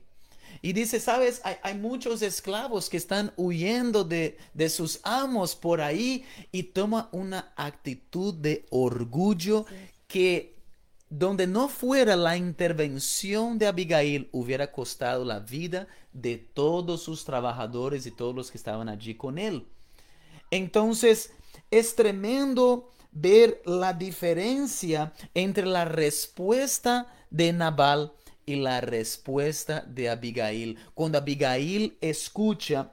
Y 0.65 0.73
dice, 0.73 1.01
sabes, 1.01 1.43
hay, 1.45 1.75
muchos 1.75 2.23
esclavos 2.23 2.89
que 2.89 2.97
están 2.97 3.33
huyendo 3.37 4.05
de, 4.05 4.39
sus 4.69 5.01
amos 5.03 5.57
por 5.57 5.81
ahí 5.81 6.25
y 6.53 6.63
toma 6.63 7.09
una 7.11 7.53
actitud 7.57 8.33
de 8.33 8.65
orgullo 8.71 9.67
que 10.07 10.55
donde 11.11 11.49
no 11.49 11.69
fuera 11.69 12.15
la 12.15 12.37
intervención 12.37 13.59
de 13.59 13.67
Abigail, 13.67 14.29
hubiera 14.31 14.71
costado 14.71 15.25
la 15.25 15.41
vida 15.41 15.89
de 16.13 16.39
todos 16.39 17.03
sus 17.03 17.25
trabajadores 17.25 18.07
y 18.07 18.13
todos 18.13 18.35
los 18.35 18.51
que 18.51 18.57
estaban 18.57 18.89
allí 18.89 19.17
con 19.17 19.39
él. 19.39 19.67
Entonces, 20.51 21.33
es 21.73 21.97
tremendo 21.97 22.89
ver 23.11 23.61
la 23.67 23.93
diferencia 23.93 25.13
entre 25.35 25.67
la 25.67 25.85
respuesta 25.85 27.13
de 27.31 27.53
Nabal 27.53 28.13
y 28.47 28.57
la 28.57 28.81
respuesta 28.81 29.81
de 29.81 30.11
Abigail. 30.11 30.79
Cuando 30.95 31.19
Abigail 31.19 31.97
escucha 32.01 32.93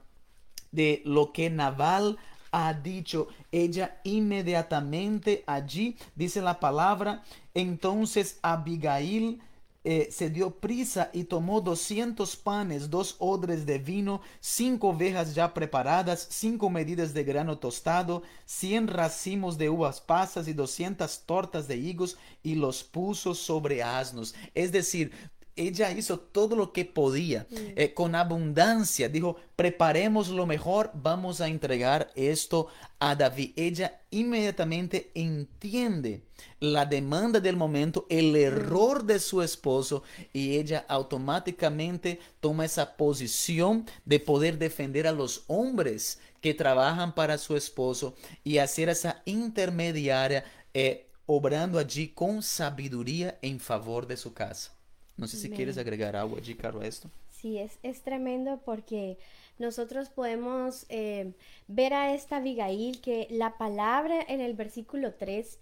de 0.71 1.01
lo 1.05 1.31
que 1.33 1.49
Nabal 1.49 2.17
ha 2.51 2.73
dicho, 2.73 3.27
ella 3.51 3.99
inmediatamente 4.03 5.43
allí, 5.47 5.97
dice 6.15 6.41
la 6.41 6.59
palabra, 6.59 7.23
entonces 7.53 8.39
Abigail 8.41 9.41
eh, 9.85 10.09
se 10.11 10.29
dio 10.29 10.51
prisa 10.51 11.09
y 11.13 11.23
tomó 11.23 11.61
doscientos 11.61 12.35
panes, 12.35 12.89
dos 12.89 13.15
odres 13.19 13.65
de 13.65 13.77
vino, 13.77 14.21
cinco 14.41 14.89
ovejas 14.89 15.33
ya 15.33 15.53
preparadas, 15.53 16.27
cinco 16.29 16.69
medidas 16.69 17.13
de 17.13 17.23
grano 17.23 17.59
tostado, 17.59 18.21
cien 18.45 18.89
racimos 18.89 19.57
de 19.57 19.69
uvas 19.69 20.01
pasas 20.01 20.49
y 20.49 20.53
doscientas 20.53 21.23
tortas 21.25 21.69
de 21.69 21.77
higos 21.77 22.17
y 22.43 22.55
los 22.55 22.83
puso 22.83 23.33
sobre 23.33 23.81
asnos. 23.81 24.35
Es 24.53 24.73
decir, 24.73 25.13
ella 25.59 25.91
hizo 25.91 26.19
todo 26.19 26.55
lo 26.55 26.71
que 26.71 26.85
podía 26.85 27.45
mm. 27.49 27.55
eh, 27.75 27.93
con 27.93 28.15
abundancia. 28.15 29.09
Dijo, 29.09 29.35
preparemos 29.55 30.29
lo 30.29 30.45
mejor, 30.45 30.89
vamos 30.93 31.41
a 31.41 31.49
entregar 31.49 32.09
esto 32.15 32.67
a 32.97 33.15
David. 33.15 33.51
Ella 33.57 34.01
inmediatamente 34.09 35.11
entiende 35.13 36.23
la 36.61 36.85
demanda 36.85 37.41
del 37.41 37.57
momento, 37.57 38.05
el 38.09 38.31
mm. 38.31 38.35
error 38.37 39.03
de 39.03 39.19
su 39.19 39.41
esposo 39.41 40.03
y 40.31 40.57
ella 40.57 40.85
automáticamente 40.87 42.19
toma 42.39 42.63
esa 42.63 42.95
posición 42.95 43.85
de 44.05 44.21
poder 44.21 44.57
defender 44.57 45.07
a 45.07 45.11
los 45.11 45.43
hombres 45.47 46.19
que 46.39 46.53
trabajan 46.53 47.13
para 47.13 47.37
su 47.37 47.57
esposo 47.57 48.15
y 48.45 48.59
hacer 48.59 48.87
esa 48.87 49.21
intermediaria, 49.25 50.45
eh, 50.73 51.09
obrando 51.25 51.79
allí 51.79 52.07
con 52.07 52.41
sabiduría 52.41 53.37
en 53.41 53.59
favor 53.59 54.07
de 54.07 54.15
su 54.15 54.33
casa. 54.33 54.78
No 55.19 55.27
sé 55.27 55.37
si 55.37 55.49
quieres 55.49 55.77
agregar 55.77 56.15
algo 56.15 56.37
allí, 56.37 56.55
Caro, 56.55 56.79
a 56.79 56.87
esto. 56.87 57.09
Sí, 57.29 57.57
es, 57.57 57.77
es 57.83 58.01
tremendo 58.01 58.61
porque 58.63 59.17
nosotros 59.57 60.09
podemos 60.09 60.85
eh, 60.87 61.33
ver 61.67 61.93
a 61.93 62.13
esta 62.13 62.37
Abigail 62.37 63.01
que 63.01 63.27
la 63.29 63.57
palabra 63.57 64.15
en 64.27 64.39
el 64.39 64.53
versículo 64.53 65.13
3 65.13 65.59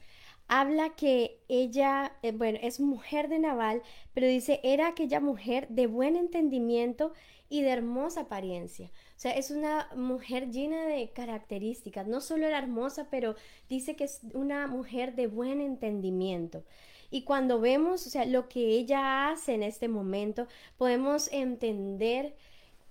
habla 0.48 0.96
que 0.96 1.40
ella, 1.48 2.14
eh, 2.22 2.32
bueno, 2.32 2.60
es 2.62 2.80
mujer 2.80 3.30
de 3.30 3.40
Naval, 3.40 3.82
pero 4.14 4.28
dice, 4.28 4.60
era 4.64 4.90
aquella 4.90 5.20
mujer 5.20 5.68
de 5.70 5.88
buen 5.88 6.16
entendimiento 6.16 7.14
y 7.50 7.64
de 7.64 7.70
hermosa 7.70 8.22
apariencia. 8.22 8.92
O 9.16 9.20
sea, 9.20 9.32
es 9.32 9.50
una 9.50 9.90
mujer 9.96 10.52
llena 10.52 10.86
de 10.86 11.10
características. 11.10 12.06
No 12.06 12.22
solo 12.22 12.46
era 12.46 12.60
hermosa, 12.60 13.08
pero 13.10 13.36
dice 13.70 13.96
que 13.96 14.04
es 14.04 14.20
una 14.34 14.68
mujer 14.68 15.16
de 15.16 15.26
buen 15.26 15.62
entendimiento. 15.62 16.64
Y 17.10 17.24
cuando 17.24 17.60
vemos, 17.60 18.06
o 18.06 18.10
sea, 18.10 18.26
lo 18.26 18.50
que 18.50 18.60
ella 18.78 19.30
hace 19.30 19.54
en 19.54 19.64
este 19.64 19.88
momento, 19.88 20.48
podemos 20.78 21.30
entender 21.32 22.36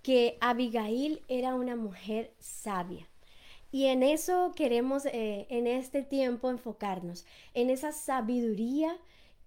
que 0.02 0.38
Abigail 0.40 1.23
era 1.28 1.54
una 1.54 1.76
mujer 1.76 2.32
sabia. 2.38 3.08
Y 3.73 3.87
en 3.87 4.02
eso 4.02 4.52
queremos 4.56 5.04
eh, 5.06 5.46
en 5.50 5.66
este 5.66 6.02
tiempo 6.02 6.50
enfocarnos, 6.50 7.26
en 7.54 7.70
esa 7.70 7.92
sabiduría 7.92 8.96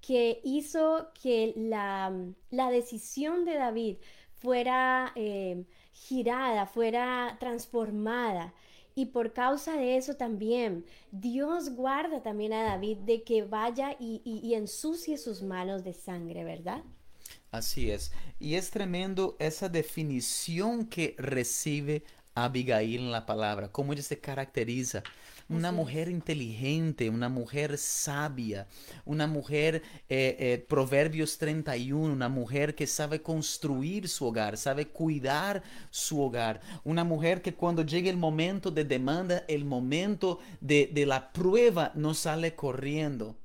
que 0.01 0.41
hizo 0.43 1.09
que 1.21 1.53
la, 1.55 2.13
la 2.51 2.69
decisión 2.69 3.45
de 3.45 3.55
David 3.55 3.97
fuera 4.39 5.11
eh, 5.15 5.65
girada, 5.91 6.65
fuera 6.65 7.37
transformada. 7.39 8.53
Y 8.99 9.05
por 9.07 9.33
causa 9.33 9.77
de 9.77 9.97
eso 9.97 10.15
también, 10.15 10.85
Dios 11.11 11.69
guarda 11.75 12.21
también 12.21 12.53
a 12.53 12.63
David 12.63 12.97
de 12.99 13.23
que 13.23 13.43
vaya 13.43 13.95
y, 13.99 14.21
y 14.25 14.53
ensucie 14.55 15.17
sus 15.17 15.41
manos 15.41 15.83
de 15.83 15.93
sangre, 15.93 16.43
¿verdad? 16.43 16.83
Así 17.51 17.89
es. 17.91 18.11
Y 18.39 18.55
es 18.55 18.69
tremendo 18.71 19.35
esa 19.39 19.69
definición 19.69 20.85
que 20.85 21.15
recibe 21.17 22.03
Abigail 22.45 23.01
en 23.01 23.11
la 23.11 23.25
palabra, 23.25 23.71
cómo 23.71 23.93
ella 23.93 24.03
se 24.03 24.19
caracteriza. 24.19 25.03
Una 25.49 25.71
mujer 25.71 26.09
inteligente, 26.09 27.09
una 27.09 27.27
mujer 27.27 27.77
sabia, 27.79 28.67
una 29.03 29.25
mujer, 29.25 29.81
eh, 30.07 30.35
eh, 30.39 30.65
Proverbios 30.69 31.39
31, 31.39 32.13
una 32.13 32.29
mujer 32.29 32.75
que 32.75 32.85
sabe 32.85 33.23
construir 33.23 34.07
su 34.07 34.25
hogar, 34.25 34.57
sabe 34.57 34.87
cuidar 34.87 35.63
su 35.89 36.21
hogar, 36.21 36.61
una 36.83 37.03
mujer 37.03 37.41
que 37.41 37.55
cuando 37.55 37.83
llegue 37.83 38.11
el 38.11 38.17
momento 38.17 38.69
de 38.69 38.85
demanda, 38.85 39.43
el 39.47 39.65
momento 39.65 40.37
de, 40.61 40.91
de 40.93 41.07
la 41.07 41.31
prueba, 41.31 41.91
no 41.95 42.13
sale 42.13 42.53
corriendo, 42.53 43.35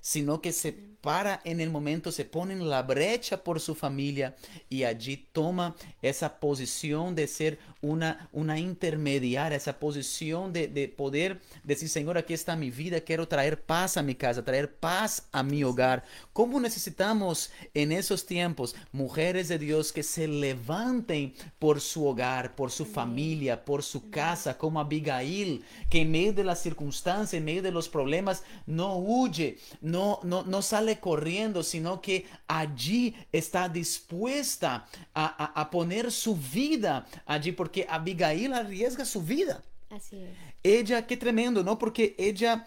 sino 0.00 0.40
que 0.40 0.52
se 0.52 0.88
para 1.00 1.40
en 1.44 1.60
el 1.60 1.70
momento, 1.70 2.12
se 2.12 2.24
pone 2.24 2.54
en 2.54 2.68
la 2.68 2.82
brecha 2.82 3.42
por 3.44 3.60
su 3.60 3.74
familia 3.74 4.34
y 4.68 4.84
allí 4.84 5.28
toma 5.32 5.76
esa 6.02 6.40
posición 6.40 7.14
de 7.14 7.28
ser 7.28 7.58
una, 7.80 8.28
una 8.32 8.58
intermediaria, 8.58 9.56
esa 9.56 9.78
posición 9.78 10.52
de, 10.52 10.66
de 10.68 10.88
poder 10.88 11.40
decir, 11.62 11.88
Señor, 11.88 12.18
aquí 12.18 12.34
está 12.34 12.56
mi 12.56 12.70
vida, 12.70 13.00
quiero 13.00 13.28
traer 13.28 13.62
paz 13.62 13.96
a 13.96 14.02
mi 14.02 14.14
casa, 14.14 14.44
traer 14.44 14.74
paz 14.74 15.28
a 15.30 15.42
mi 15.42 15.62
hogar. 15.62 16.04
¿Cómo 16.32 16.60
necesitamos 16.60 17.50
en 17.74 17.92
esos 17.92 18.26
tiempos 18.26 18.74
mujeres 18.92 19.48
de 19.48 19.58
Dios 19.58 19.92
que 19.92 20.02
se 20.02 20.26
levanten 20.26 21.34
por 21.58 21.80
su 21.80 22.06
hogar, 22.06 22.56
por 22.56 22.70
su 22.70 22.84
familia, 22.84 23.64
por 23.64 23.82
su 23.82 24.10
casa, 24.10 24.58
como 24.58 24.80
Abigail, 24.80 25.64
que 25.88 26.00
en 26.00 26.10
medio 26.10 26.32
de 26.32 26.44
las 26.44 26.60
circunstancias, 26.62 27.34
en 27.34 27.44
medio 27.44 27.62
de 27.62 27.70
los 27.70 27.88
problemas, 27.88 28.42
no 28.66 28.96
huye, 28.96 29.58
no, 29.80 30.20
no, 30.22 30.42
no 30.42 30.62
sale 30.62 30.87
corriendo, 30.96 31.62
sino 31.62 32.00
que 32.00 32.26
allí 32.46 33.14
está 33.30 33.68
dispuesta 33.68 34.86
a, 35.14 35.68
poner 35.70 36.10
su 36.10 36.34
vida 36.36 37.06
allí, 37.26 37.52
porque 37.52 37.86
Abigail 37.88 38.54
arriesga 38.54 39.04
su 39.04 39.22
vida. 39.22 39.62
Así 39.90 40.16
es. 40.16 40.30
Ella, 40.62 41.06
qué 41.06 41.16
tremendo, 41.16 41.62
¿no? 41.62 41.78
Porque 41.78 42.14
ella 42.18 42.66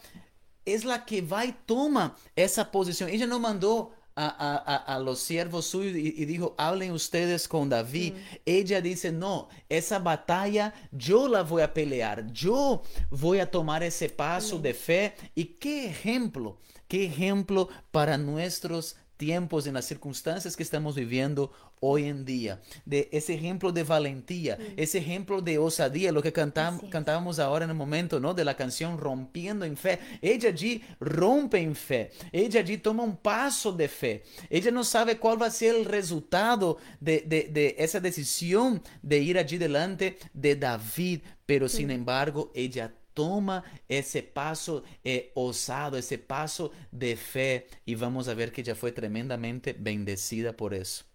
es 0.66 0.86
la 0.86 1.04
que 1.06 1.22
va 1.22 1.46
y 1.46 1.54
toma 1.66 2.15
esa 2.36 2.72
posición. 2.72 3.10
Ella 3.10 3.28
no 3.28 3.39
mandó 3.39 3.91
a, 4.15 5.00
los 5.04 5.19
siervos 5.19 5.65
suyos 5.65 5.95
y, 5.95 6.26
dijo, 6.26 6.54
hablen 6.58 6.91
ustedes 6.91 7.48
con 7.48 7.69
David. 7.69 8.13
Ella 8.45 8.82
dice, 8.82 9.12
no, 9.12 9.48
esa 9.69 10.00
batalla 10.00 10.74
yo 10.91 11.28
la 11.28 11.43
voy 11.43 11.62
a 11.62 11.74
pelear, 11.74 12.32
yo 12.32 12.84
voy 13.10 13.39
a 13.39 13.50
tomar 13.50 13.84
ese 13.84 14.10
paso 14.10 14.60
de 14.60 14.74
fe. 14.74 15.15
Y 15.34 15.45
qué 15.45 15.88
ejemplo, 15.88 16.58
qué 16.91 17.06
ejemplo 17.06 17.69
para 17.91 18.17
nuestros 18.17 18.97
tiempos, 19.15 19.65
en 19.65 19.75
las 19.75 19.86
circunstancias 19.86 20.58
que 20.58 20.63
estamos 20.63 20.93
viviendo 20.93 21.54
hoy 21.80 22.04
en 22.04 22.25
día, 22.25 22.60
de 22.84 23.08
ese 23.13 23.34
ejemplo 23.34 23.71
de 23.71 23.84
valentía, 23.84 24.58
ese 24.75 24.97
ejemplo 24.97 25.41
de 25.41 25.58
osadía, 25.58 26.12
lo 26.12 26.21
que 26.21 26.34
cantábamos 26.34 27.39
ahora 27.39 27.63
en 27.63 27.71
el 27.71 27.77
momento, 27.77 28.19
¿no? 28.19 28.34
De 28.34 28.43
la 28.43 28.58
canción 28.58 28.97
Rompiendo 28.97 29.63
en 29.63 29.77
Fe. 29.77 29.99
Ella 30.21 30.49
allí 30.49 30.84
rompe 30.99 31.62
en 31.62 31.75
fe, 31.75 32.12
ella 32.34 32.60
allí 32.60 32.77
toma 32.77 33.04
un 33.04 33.15
paso 33.15 33.71
de 33.71 33.88
fe, 33.88 34.23
ella 34.49 34.71
no 34.71 34.84
sabe 34.84 35.17
cuál 35.17 35.41
va 35.41 35.45
a 35.45 35.51
ser 35.51 35.75
el 35.75 35.86
resultado 35.86 36.77
de, 36.99 37.21
de, 37.21 37.75
esa 37.77 38.01
decisión 38.01 38.84
de 39.01 39.19
ir 39.19 39.38
allí 39.38 39.58
delante 39.58 40.17
de 40.34 40.58
David, 40.58 41.21
pero 41.45 41.69
sin 41.69 41.89
embargo 41.89 42.51
ella 42.54 42.93
toma 43.13 43.63
ese 43.88 44.24
paso 44.24 44.84
eh, 45.04 45.32
osado, 45.36 45.97
ese 45.97 46.17
paso 46.17 46.71
de 46.91 47.15
fe 47.15 47.67
y 47.86 47.95
vamos 47.95 48.28
a 48.28 48.34
ver 48.34 48.52
que 48.52 48.62
ella 48.62 48.76
fue 48.76 48.91
tremendamente 48.91 49.74
bendecida 49.74 50.56
por 50.56 50.74
eso. 50.74 51.06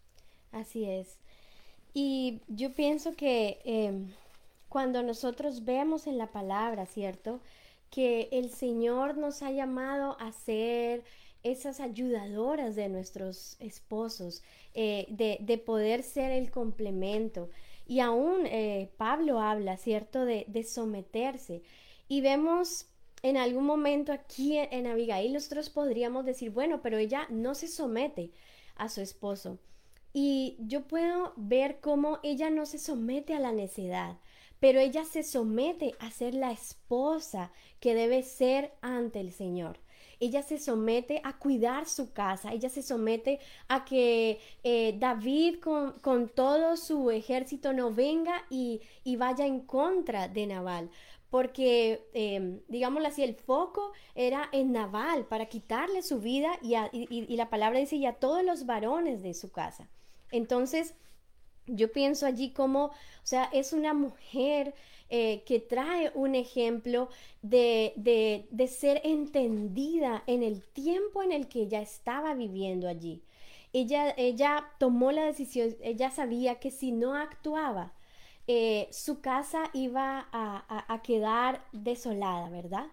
Así 0.53 0.85
es. 0.85 1.19
Y 1.93 2.41
yo 2.49 2.73
pienso 2.75 3.15
que 3.15 3.61
em, 3.65 4.09
cuando 4.69 5.03
nosotros 5.03 5.65
vemos 5.65 6.07
en 6.07 6.19
la 6.19 6.31
palabra, 6.31 6.87
¿cierto? 6.87 7.41
Que 7.91 8.29
el 8.33 8.51
Señor 8.51 9.17
nos 9.17 9.43
ha 9.43 9.51
llamado 9.51 10.17
a 10.21 10.33
ser 10.33 11.05
esas 11.43 11.81
ayudadoras 11.81 12.75
de 12.77 12.89
nuestros 12.89 13.57
esposos, 13.61 14.43
eh, 14.75 15.07
de, 15.09 15.59
poder 15.59 16.03
ser 16.03 16.33
el 16.33 16.51
complemento. 16.51 17.49
Y 17.87 18.01
aún 18.01 18.47
eh, 18.47 18.91
Pablo 18.97 19.41
habla, 19.41 19.77
¿cierto?, 19.77 20.25
de, 20.25 20.45
de 20.49 20.65
someterse. 20.65 21.63
Y 22.09 22.21
vemos 22.21 22.87
en 23.23 23.37
algún 23.37 23.65
momento 23.65 24.13
aquí 24.13 24.57
en 24.59 24.87
Abigail, 24.87 25.33
nosotros 25.33 25.71
podríamos 25.71 26.25
decir, 26.25 26.51
bueno, 26.51 26.81
pero 26.83 26.99
ella 26.99 27.27
no 27.31 27.55
se 27.55 27.69
somete 27.69 28.31
a 28.77 28.89
su 28.89 29.01
esposo. 29.01 29.59
Y 30.13 30.57
yo 30.61 30.87
puedo 30.87 31.33
ver 31.37 31.81
cómo 31.81 32.21
ella 32.23 32.51
no 32.51 32.67
se 32.67 32.79
somete 32.79 33.35
a 33.35 33.41
la 33.41 33.53
necedad, 33.53 34.17
pero 34.61 34.81
ella 34.81 35.05
se 35.05 35.23
somete 35.23 35.95
a 35.99 36.11
ser 36.11 36.35
la 36.35 36.53
esposa 36.53 37.53
que 37.81 37.95
debe 37.95 38.23
ser 38.23 38.73
ante 38.81 39.21
el 39.21 39.33
Señor. 39.33 39.79
Ella 40.19 40.43
se 40.43 40.59
somete 40.59 41.21
a 41.25 41.37
cuidar 41.39 41.87
su 41.87 42.13
casa, 42.13 42.53
ella 42.53 42.71
se 42.71 42.83
somete 42.83 43.39
a 43.69 43.85
que 43.85 44.41
eh, 44.65 44.97
David 44.99 45.59
con, 45.61 46.29
todo 46.31 46.79
su 46.79 47.11
ejército 47.11 47.75
no 47.75 47.93
venga 47.93 48.47
y, 48.49 48.81
y 49.05 49.17
vaya 49.17 49.45
en 49.45 49.61
contra 49.61 50.29
de 50.29 50.47
Naval, 50.47 50.91
porque, 51.37 52.09
eh, 52.15 52.63
digámoslo 52.67 53.09
así, 53.09 53.23
el 53.23 53.35
foco 53.35 53.93
era 54.15 54.49
en 54.53 54.73
Naval 54.73 55.27
para 55.27 55.51
quitarle 55.51 56.01
su 56.01 56.19
vida 56.19 56.59
y, 56.63 57.37
la 57.37 57.51
palabra 57.51 57.79
dice 57.79 57.97
y 57.97 58.07
a 58.07 58.15
todos 58.15 58.43
los 58.43 58.65
varones 58.65 59.23
de 59.23 59.35
su 59.35 59.53
casa. 59.53 59.87
Entonces, 60.31 60.95
yo 61.67 61.93
pienso 61.93 62.25
allí 62.25 62.53
como, 62.55 62.87
o 62.87 62.93
sea, 63.23 63.51
es 63.53 63.75
una 63.75 63.93
mujer 63.93 64.75
eh, 65.11 65.43
que 65.45 65.61
trae 65.61 66.11
un 66.15 66.35
ejemplo 66.35 67.11
de, 67.43 67.93
de, 67.97 68.47
de, 68.51 68.67
ser 68.67 69.03
entendida 69.05 70.23
en 70.27 70.43
el 70.43 70.63
tiempo 70.63 71.23
en 71.23 71.33
el 71.33 71.49
que 71.49 71.65
ella 71.65 71.83
estaba 71.83 72.33
viviendo 72.33 72.89
allí. 72.89 73.23
Ella, 73.75 74.15
ella 74.17 74.71
tomó 74.79 75.13
la 75.13 75.27
decisión, 75.27 75.77
ella 75.83 76.11
sabía 76.11 76.61
que 76.61 76.71
si 76.71 76.93
no 76.93 77.15
actuaba, 77.15 77.93
eh, 78.47 78.89
su 78.93 79.21
casa 79.21 79.71
iba 79.73 80.29
a, 80.33 81.01
quedar 81.03 81.65
desolada, 81.73 82.49
¿verdad? 82.49 82.87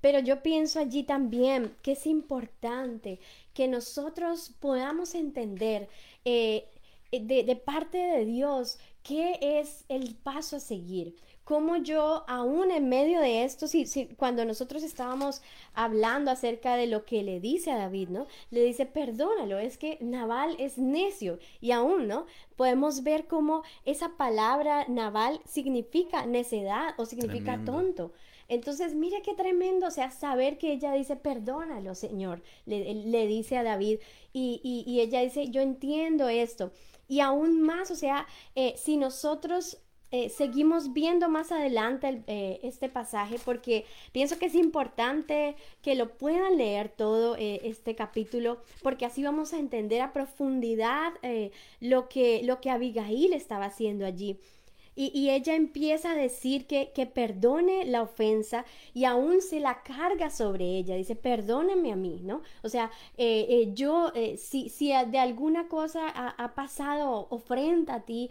Pero 0.00 0.20
yo 0.20 0.42
pienso 0.42 0.80
allí 0.80 1.02
también 1.02 1.76
que 1.82 1.92
es 1.92 2.06
importante 2.06 3.20
que 3.54 3.68
nosotros 3.68 4.52
podamos 4.60 5.14
entender 5.14 5.88
eh, 6.24 6.66
de, 7.10 7.42
de, 7.44 7.56
parte 7.56 7.98
de 7.98 8.24
Dios 8.24 8.78
qué 9.02 9.38
es 9.40 9.84
el 9.88 10.14
paso 10.14 10.56
a 10.56 10.60
seguir 10.60 11.16
cómo 11.48 11.78
yo, 11.78 12.24
aún 12.28 12.70
en 12.70 12.90
medio 12.90 13.20
de 13.20 13.42
esto, 13.42 13.68
si, 13.68 13.86
cuando 14.18 14.44
nosotros 14.44 14.82
estábamos 14.82 15.40
hablando 15.72 16.30
acerca 16.30 16.76
de 16.76 16.86
lo 16.86 17.06
que 17.06 17.22
le 17.22 17.40
dice 17.40 17.70
a 17.70 17.78
David, 17.78 18.10
¿no? 18.10 18.26
Le 18.50 18.62
dice, 18.64 18.84
perdónalo, 18.84 19.58
es 19.58 19.78
que 19.78 19.96
Naval 20.02 20.56
es 20.58 20.76
necio. 20.76 21.38
Y 21.62 21.70
aún, 21.70 22.06
¿no? 22.06 22.26
Podemos 22.54 23.02
ver 23.02 23.26
cómo 23.26 23.62
esa 23.86 24.18
palabra 24.18 24.84
Naval 24.88 25.40
significa 25.46 26.26
necedad 26.26 26.92
o 26.98 27.06
significa 27.06 27.64
tonto. 27.64 28.12
Entonces, 28.48 28.94
mira 28.94 29.22
qué 29.22 29.32
tremendo, 29.32 29.86
o 29.86 29.90
sea, 29.90 30.10
saber 30.10 30.58
que 30.58 30.72
ella 30.72 30.92
dice, 30.92 31.16
perdónalo, 31.16 31.94
Señor, 31.94 32.42
le, 32.66 33.26
dice 33.26 33.56
a 33.56 33.62
David, 33.62 34.00
y, 34.34 34.60
y 34.86 35.00
ella 35.00 35.22
dice, 35.22 35.48
yo 35.48 35.62
entiendo 35.62 36.28
esto. 36.28 36.72
Y 37.08 37.20
aún 37.20 37.62
más, 37.62 37.90
o 37.90 37.94
sea, 37.94 38.26
eh, 38.54 38.74
si 38.76 38.98
nosotros 38.98 39.78
eh, 40.10 40.28
seguimos 40.30 40.92
viendo 40.92 41.28
más 41.28 41.52
adelante 41.52 42.22
eh, 42.26 42.60
este 42.62 42.88
pasaje 42.88 43.36
porque 43.44 43.84
pienso 44.12 44.38
que 44.38 44.46
es 44.46 44.54
importante 44.54 45.56
que 45.82 45.94
lo 45.94 46.16
puedan 46.16 46.56
leer 46.56 46.88
todo 46.88 47.36
este 47.36 47.94
capítulo 47.94 48.62
porque 48.82 49.04
así 49.06 49.22
vamos 49.22 49.52
a 49.52 49.58
entender 49.58 50.00
a 50.00 50.12
profundidad 50.12 51.12
lo, 51.80 52.08
que, 52.08 52.42
lo 52.42 52.60
que 52.60 52.70
Abigail 52.70 53.32
estaba 53.32 53.66
haciendo 53.66 54.06
allí. 54.06 54.38
Y, 55.00 55.30
ella 55.30 55.54
empieza 55.54 56.10
a 56.10 56.14
decir 56.16 56.66
que, 56.66 56.90
que, 56.92 57.06
perdone 57.06 57.84
la 57.84 58.02
ofensa 58.02 58.64
y 58.94 59.04
aún 59.04 59.40
se 59.42 59.60
la 59.60 59.84
carga 59.84 60.28
sobre 60.28 60.64
ella. 60.76 60.96
Dice, 60.96 61.14
perdóname 61.14 61.92
a 61.92 61.96
mí, 61.96 62.18
¿no? 62.24 62.42
O 62.64 62.68
sea, 62.68 62.90
eh, 63.16 63.46
eh, 63.48 63.70
yo, 63.74 64.10
eh, 64.16 64.36
si, 64.38 64.68
si, 64.68 64.88
de 64.88 65.18
alguna 65.20 65.68
cosa 65.68 66.08
ha, 66.08 66.54
pasado 66.56 67.28
ofrenda 67.30 67.94
a 67.94 68.00
ti, 68.00 68.30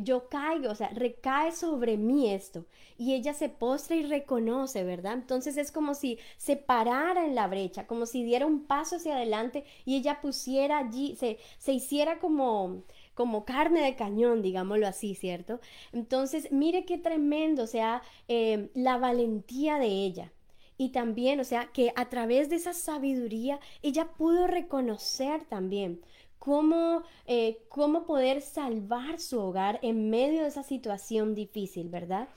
yo 0.00 0.28
caigo, 0.28 0.70
o 0.70 0.74
sea, 0.76 0.90
recae 0.90 1.50
sobre 1.50 1.96
mí 1.96 2.30
esto. 2.32 2.66
Y 2.98 3.14
ella 3.14 3.34
se 3.34 3.48
postra 3.48 3.96
y 3.96 4.04
reconoce, 4.04 4.84
¿verdad? 4.84 5.14
Entonces 5.14 5.56
es 5.56 5.72
como 5.72 5.94
si 5.94 6.18
se 6.36 6.56
parara 6.56 7.26
en 7.26 7.34
la 7.34 7.48
brecha, 7.48 7.88
como 7.88 8.06
si 8.06 8.22
diera 8.22 8.46
un 8.46 8.64
paso 8.64 8.96
hacia 8.96 9.16
adelante 9.16 9.64
y 9.84 9.96
ella 9.96 10.20
pusiera 10.20 10.78
allí, 10.78 11.16
se, 11.16 11.38
se 11.58 11.72
hiciera 11.72 12.20
como 12.20 12.84
como 13.16 13.46
carne 13.46 13.80
de 13.80 13.96
cañón, 13.96 14.42
digámoslo 14.42 14.86
así, 14.86 15.14
¿cierto? 15.14 15.58
Entonces, 15.92 16.52
mire 16.52 16.84
qué 16.84 16.98
tremendo, 16.98 17.62
o 17.62 17.66
sea, 17.66 18.02
eh, 18.28 18.70
la 18.74 18.98
valentía 18.98 19.78
de 19.78 19.86
ella. 19.86 20.32
Y 20.76 20.90
también, 20.90 21.40
o 21.40 21.44
sea, 21.44 21.70
que 21.72 21.92
a 21.96 22.10
través 22.10 22.50
de 22.50 22.56
esa 22.56 22.74
sabiduría 22.74 23.58
ella 23.82 24.08
pudo 24.18 24.46
reconocer 24.46 25.46
también 25.46 26.02
cómo, 26.38 27.04
eh, 27.26 27.58
cómo 27.70 28.04
poder 28.04 28.42
salvar 28.42 29.18
su 29.18 29.40
hogar 29.40 29.78
en 29.82 30.10
medio 30.10 30.42
de 30.42 30.48
esa 30.48 30.62
situación 30.62 31.34
difícil, 31.34 31.88
¿verdad? 31.88 32.28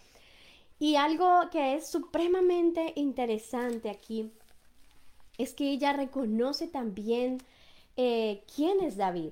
Y 0.79 0.95
algo 0.95 1.49
que 1.51 1.75
es 1.75 1.89
supremamente 1.89 2.93
interesante 2.95 3.89
aquí 3.89 4.31
es 5.37 5.53
que 5.53 5.71
ella 5.71 5.91
reconoce 5.91 6.67
también 6.67 7.39
eh, 7.97 8.43
quién 8.55 8.79
es 8.79 8.95
David 8.95 9.31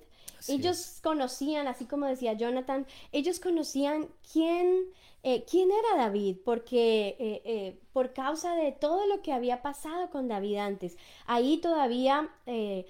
ellos 0.50 1.00
conocían, 1.04 1.68
así 1.68 1.86
como 1.86 2.06
decía 2.06 2.34
Jonathan, 2.34 2.86
ellos 3.12 3.40
conocían 3.40 4.08
quién, 4.32 4.86
eh, 5.24 5.44
quién 5.50 5.70
era 5.72 6.04
David, 6.04 6.38
porque 6.44 7.16
eh, 7.20 7.42
eh, 7.46 7.80
por 7.94 8.14
causa 8.14 8.56
de 8.56 8.72
todo 8.72 9.06
lo 9.08 9.22
que 9.22 9.34
había 9.34 9.62
pasado 9.62 10.10
con 10.10 10.28
David 10.28 10.58
antes, 10.58 10.98
ahí 11.26 11.58
todavía 11.58 12.30
el, 12.46 12.86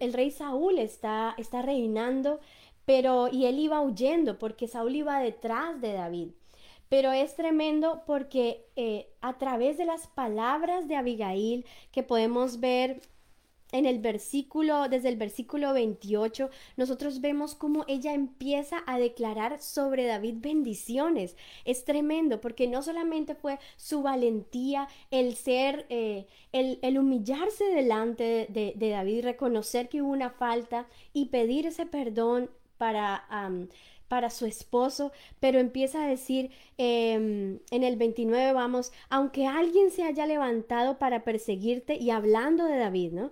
el, 0.00 0.12
rey 0.12 0.30
Saúl 0.30 0.78
está, 0.78 1.34
está 1.38 1.62
reinando, 1.62 2.40
pero 2.84 3.28
y 3.28 3.46
él 3.46 3.58
iba 3.58 3.80
huyendo 3.80 4.38
porque 4.38 4.68
Saúl 4.68 4.96
iba 4.96 5.20
detrás 5.20 5.80
de 5.80 5.92
David. 5.92 6.28
Pero 6.88 7.10
es 7.10 7.36
tremendo 7.36 8.02
porque 8.06 8.66
a 9.22 9.38
través 9.38 9.78
de 9.78 9.86
las 9.86 10.08
palabras 10.08 10.88
de 10.88 10.96
Abigail 10.96 11.64
que 11.90 12.02
podemos 12.02 12.60
ver 12.60 13.00
en 13.72 13.86
el 13.86 13.98
versículo, 13.98 14.88
desde 14.88 15.08
el 15.08 15.16
versículo 15.16 15.72
28, 15.72 16.50
nosotros 16.76 17.20
vemos 17.20 17.54
cómo 17.54 17.84
ella 17.88 18.12
empieza 18.12 18.82
a 18.86 18.98
declarar 18.98 19.60
sobre 19.60 20.04
David 20.04 20.36
bendiciones. 20.38 21.36
Es 21.64 21.84
tremendo 21.84 22.40
porque 22.40 22.68
no 22.68 22.82
solamente 22.82 23.34
fue 23.34 23.58
su 23.76 24.02
valentía, 24.02 24.88
el 25.10 25.34
ser, 25.34 25.86
eh, 25.88 26.26
el, 26.52 26.98
humillarse 26.98 27.64
delante 27.64 28.46
de, 28.50 28.90
David, 28.90 29.24
reconocer 29.24 29.88
que 29.88 30.02
hubo 30.02 30.12
una 30.12 30.30
falta 30.30 30.86
y 31.12 31.26
pedir 31.26 31.66
ese 31.66 31.86
perdón 31.86 32.50
para... 32.76 33.26
para 34.08 34.28
su 34.28 34.44
esposo, 34.44 35.10
pero 35.40 35.58
empieza 35.58 36.04
a 36.04 36.06
decir 36.06 36.50
em, 36.76 37.60
en 37.70 37.82
el 37.82 37.96
29, 37.96 38.52
vamos, 38.52 38.92
aunque 39.08 39.46
alguien 39.46 39.90
se 39.90 40.02
haya 40.02 40.26
levantado 40.26 40.98
para 40.98 41.24
perseguirte 41.24 41.96
y 41.96 42.10
hablando 42.10 42.66
de 42.66 42.76
David, 42.76 43.12
¿no? 43.12 43.30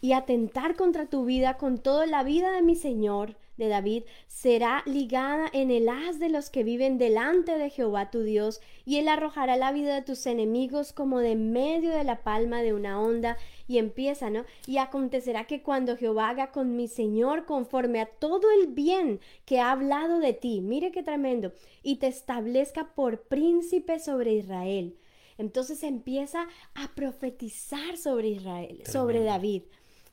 Y 0.00 0.12
atentar 0.12 0.76
contra 0.76 1.06
tu 1.06 1.24
vida 1.24 1.56
con 1.56 1.78
toda 1.78 2.06
la 2.06 2.22
vida 2.22 2.52
de 2.52 2.62
mi 2.62 2.76
Señor, 2.76 3.36
de 3.56 3.68
David, 3.68 4.02
será 4.26 4.82
ligada 4.84 5.48
en 5.52 5.70
el 5.70 5.88
haz 5.88 6.18
de 6.18 6.28
los 6.28 6.50
que 6.50 6.64
viven 6.64 6.98
delante 6.98 7.56
de 7.56 7.70
Jehová 7.70 8.10
tu 8.10 8.22
Dios, 8.22 8.60
y 8.84 8.96
él 8.96 9.08
arrojará 9.08 9.56
la 9.56 9.72
vida 9.72 9.94
de 9.94 10.02
tus 10.02 10.26
enemigos 10.26 10.92
como 10.92 11.20
de 11.20 11.36
medio 11.36 11.90
de 11.90 12.04
la 12.04 12.22
palma 12.22 12.62
de 12.62 12.74
una 12.74 13.00
onda, 13.00 13.36
y 13.68 13.78
empieza, 13.78 14.28
¿no? 14.28 14.44
Y 14.66 14.78
acontecerá 14.78 15.46
que 15.46 15.62
cuando 15.62 15.96
Jehová 15.96 16.30
haga 16.30 16.50
con 16.50 16.76
mi 16.76 16.88
Señor 16.88 17.46
conforme 17.46 18.00
a 18.00 18.06
todo 18.06 18.48
el 18.60 18.66
bien 18.66 19.20
que 19.44 19.60
ha 19.60 19.70
hablado 19.70 20.18
de 20.18 20.32
ti, 20.32 20.60
mire 20.60 20.90
qué 20.90 21.02
tremendo, 21.02 21.52
y 21.82 21.96
te 21.96 22.08
establezca 22.08 22.94
por 22.94 23.22
príncipe 23.22 24.00
sobre 24.00 24.34
Israel 24.34 24.96
entonces 25.38 25.82
empieza 25.82 26.46
a 26.74 26.94
profetizar 26.94 27.96
sobre 27.96 28.28
Israel, 28.28 28.82
sobre 28.86 29.22
David. 29.22 29.62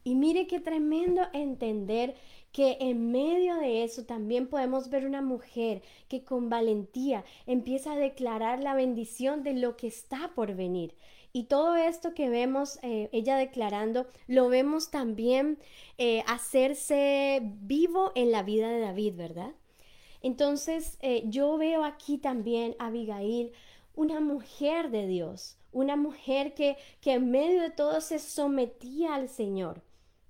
Y 0.04 0.16
mire 0.16 0.48
qué 0.48 0.60
tremendo 0.60 1.22
entender 1.34 2.16
que 2.52 2.78
en 2.82 3.12
medio 3.12 3.56
de 3.56 3.84
eso 3.84 4.04
también 4.04 4.48
podemos 4.48 4.90
ver 4.90 5.06
una 5.06 5.22
mujer 5.22 5.84
que 6.08 6.24
con 6.24 6.50
valentía 6.50 7.24
empieza 7.46 7.94
a 7.94 7.98
declarar 7.98 8.62
la 8.62 8.74
bendición 8.74 9.44
de 9.44 9.54
lo 9.54 9.78
que 9.78 9.88
está 9.88 10.32
por 10.36 10.56
venir. 10.56 10.96
Y 11.34 11.44
todo 11.44 11.76
esto 11.76 12.14
que 12.14 12.30
vemos 12.30 12.78
eh, 12.82 13.10
ella 13.14 13.38
declarando, 13.38 14.06
lo 14.28 14.50
vemos 14.50 14.92
también 14.92 15.60
eh, 15.98 16.24
hacerse 16.28 17.40
vivo 17.62 18.12
en 18.16 18.32
la 18.32 18.44
vida 18.44 18.70
de 18.70 18.82
David, 18.82 19.16
¿verdad? 19.16 19.54
Entonces 20.22 20.98
eh, 21.02 21.24
yo 21.28 21.58
veo 21.58 21.84
aquí 21.86 22.18
también 22.18 22.76
a 22.80 22.88
Abigail 22.88 23.54
una 23.96 24.20
mujer 24.20 24.92
de 24.92 25.08
Dios, 25.08 25.58
una 25.72 25.96
mujer 25.96 26.54
que, 26.54 26.78
que 27.02 27.14
en 27.14 27.32
medio 27.32 27.62
de 27.62 27.72
todo 27.72 28.02
se 28.02 28.20
sometía 28.20 29.16
al 29.16 29.30
Señor. 29.30 29.82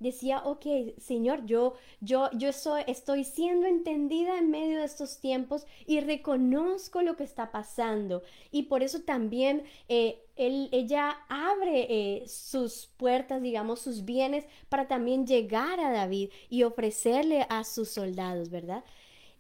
Decía, 0.02 0.42
ok, 0.44 0.66
Señor, 0.98 1.46
yo, 1.46 1.76
yo, 2.00 2.32
yo 2.34 2.54
soy, 2.54 2.82
estoy 2.88 3.24
siendo 3.24 3.68
entendida 3.68 4.40
en 4.40 4.50
medio 4.50 4.80
de 4.80 4.86
estos 4.86 5.20
tiempos 5.20 5.68
y 5.86 6.00
reconozco 6.00 7.04
lo 7.04 7.16
que 7.16 7.24
está 7.24 7.52
pasando. 7.52 8.24
Y 8.50 8.64
por 8.64 8.82
eso 8.82 9.02
también 9.02 9.64
eh, 9.90 10.24
él, 10.36 10.70
ella 10.72 11.20
abre 11.30 11.86
eh, 11.88 12.28
sus 12.28 12.88
puertas, 12.98 13.44
digamos, 13.44 13.80
sus 13.80 14.04
bienes 14.04 14.46
para 14.70 14.88
también 14.88 15.28
llegar 15.28 15.80
a 15.80 15.92
David 15.92 16.32
y 16.50 16.64
ofrecerle 16.64 17.46
a 17.48 17.64
sus 17.64 17.92
soldados, 17.92 18.50
¿verdad? 18.50 18.84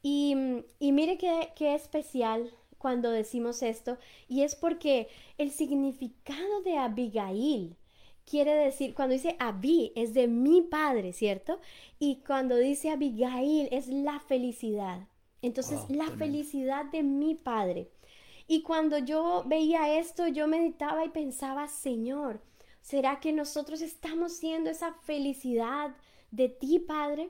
Y, 0.04 0.36
y 0.78 0.92
mire 0.92 1.18
qué, 1.18 1.54
qué 1.56 1.74
especial 1.74 2.52
cuando 2.82 3.12
decimos 3.12 3.62
esto 3.62 3.98
y 4.28 4.41
es 4.41 4.56
porque 4.56 5.08
el 5.38 5.52
significado 5.52 6.62
de 6.63 6.78
Abigail 6.78 7.78
quiere 8.26 8.54
decir, 8.54 8.96
cuando 8.96 9.13
dice 9.13 9.36
Abi 9.39 9.91
es 9.96 10.13
de 10.13 10.28
mi 10.28 10.62
padre, 10.62 11.13
¿cierto? 11.13 11.60
Y 12.00 12.24
cuando 12.26 12.56
dice 12.58 12.89
Abigail 12.89 13.67
es 13.72 13.88
la 13.88 14.20
felicidad. 14.20 15.08
Entonces, 15.44 15.80
la 15.89 16.10
felicidad 16.12 16.86
de 16.86 17.04
mi 17.04 17.36
padre. 17.36 17.89
Y 18.48 18.63
cuando 18.63 18.98
yo 18.98 19.44
veía 19.46 19.98
esto, 19.98 20.28
yo 20.28 20.48
meditaba 20.48 21.06
y 21.06 21.10
pensaba, 21.10 21.67
Señor, 21.67 22.41
¿será 22.82 23.20
que 23.20 23.32
nosotros 23.32 23.82
estamos 23.82 24.34
siendo 24.34 24.70
esa 24.70 24.94
felicidad 25.04 25.96
de 26.32 26.50
ti, 26.50 26.80
Padre? 26.80 27.30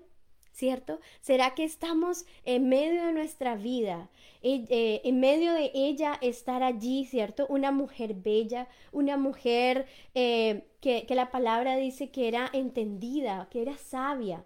¿Cierto? 0.52 1.00
¿Será 1.22 1.56
que 1.56 1.64
estamos 1.64 2.26
en 2.46 2.70
medio 2.70 3.06
de 3.06 3.14
nuestra 3.14 3.56
vida, 3.56 4.10
eh, 4.44 5.02
en 5.04 5.20
medio 5.20 5.54
de 5.54 5.72
ella 5.74 6.18
estar 6.22 6.64
allí, 6.64 7.06
¿cierto? 7.06 7.46
Una 7.48 7.72
mujer 7.72 8.16
bella, 8.16 8.68
una 8.92 9.18
mujer 9.18 9.88
eh, 10.16 10.68
que, 10.82 11.06
que 11.06 11.16
la 11.16 11.32
palabra 11.32 11.76
dice 11.76 12.12
que 12.12 12.28
era 12.28 12.50
entendida, 12.54 13.48
que 13.52 13.62
era 13.62 13.78
sabia. 13.78 14.46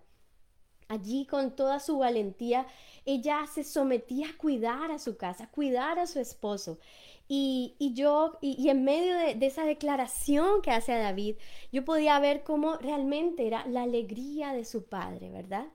Allí 0.87 1.25
con 1.25 1.55
toda 1.55 1.79
su 1.79 1.97
valentía, 1.97 2.67
ella 3.05 3.45
se 3.51 3.63
sometía 3.63 4.29
a 4.29 4.37
cuidar 4.37 4.91
a 4.91 4.99
su 4.99 5.17
casa, 5.17 5.45
a 5.45 5.51
cuidar 5.51 5.97
a 5.97 6.05
su 6.05 6.19
esposo. 6.19 6.77
Y, 7.27 7.75
y 7.79 7.93
yo, 7.93 8.37
y, 8.39 8.69
en 8.69 8.83
medio 8.83 9.17
de, 9.17 9.33
de, 9.33 9.45
esa 9.47 9.65
declaración 9.65 10.61
que 10.61 10.69
hace 10.69 10.93
a 10.93 10.99
David, 10.99 11.37
yo 11.71 11.83
podía 11.83 12.19
ver 12.19 12.43
cómo 12.43 12.77
realmente 12.77 13.47
era 13.47 13.65
la 13.65 13.83
alegría 13.83 14.53
de 14.53 14.63
su 14.63 14.85
padre, 14.85 15.31
¿verdad? 15.31 15.65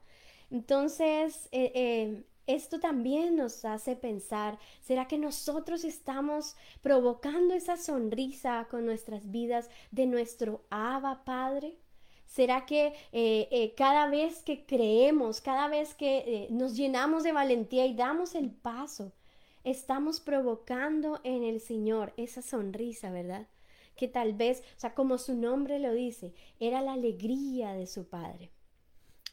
Entonces, 0.51 1.47
eh, 1.53 1.71
eh, 1.75 2.23
esto 2.45 2.79
también 2.81 3.37
nos 3.37 3.63
hace 3.63 3.95
pensar, 3.95 4.59
¿será 4.81 5.07
que 5.07 5.17
nosotros 5.17 5.85
estamos 5.85 6.57
provocando 6.81 7.53
esa 7.53 7.77
sonrisa 7.77 8.67
con 8.69 8.85
nuestras 8.85 9.31
vidas 9.31 9.69
de 9.91 10.07
nuestro 10.07 10.65
Abba 10.69 11.23
Padre? 11.23 11.77
¿Será 12.25 12.65
que 12.65 12.93
eh, 13.13 13.73
cada 13.77 14.09
vez 14.09 14.43
que 14.43 14.65
creemos, 14.65 15.39
cada 15.39 15.67
vez 15.69 15.93
que 15.95 16.47
nos 16.49 16.75
llenamos 16.75 17.23
de 17.23 17.31
valentía 17.31 17.85
y 17.85 17.93
damos 17.93 18.35
el 18.35 18.51
paso, 18.51 19.13
estamos 19.63 20.19
provocando 20.19 21.21
en 21.23 21.43
el 21.43 21.61
Señor 21.61 22.13
esa 22.17 22.41
sonrisa, 22.41 23.11
¿verdad? 23.11 23.47
Que 23.95 24.07
tal 24.07 24.33
vez, 24.33 24.61
o 24.77 24.79
sea, 24.79 24.93
como 24.95 25.17
su 25.17 25.35
nombre 25.35 25.79
lo 25.79 25.93
dice, 25.93 26.33
era 26.59 26.81
la 26.81 26.93
alegría 26.93 27.73
de 27.73 27.87
su 27.87 28.07
Padre. 28.07 28.51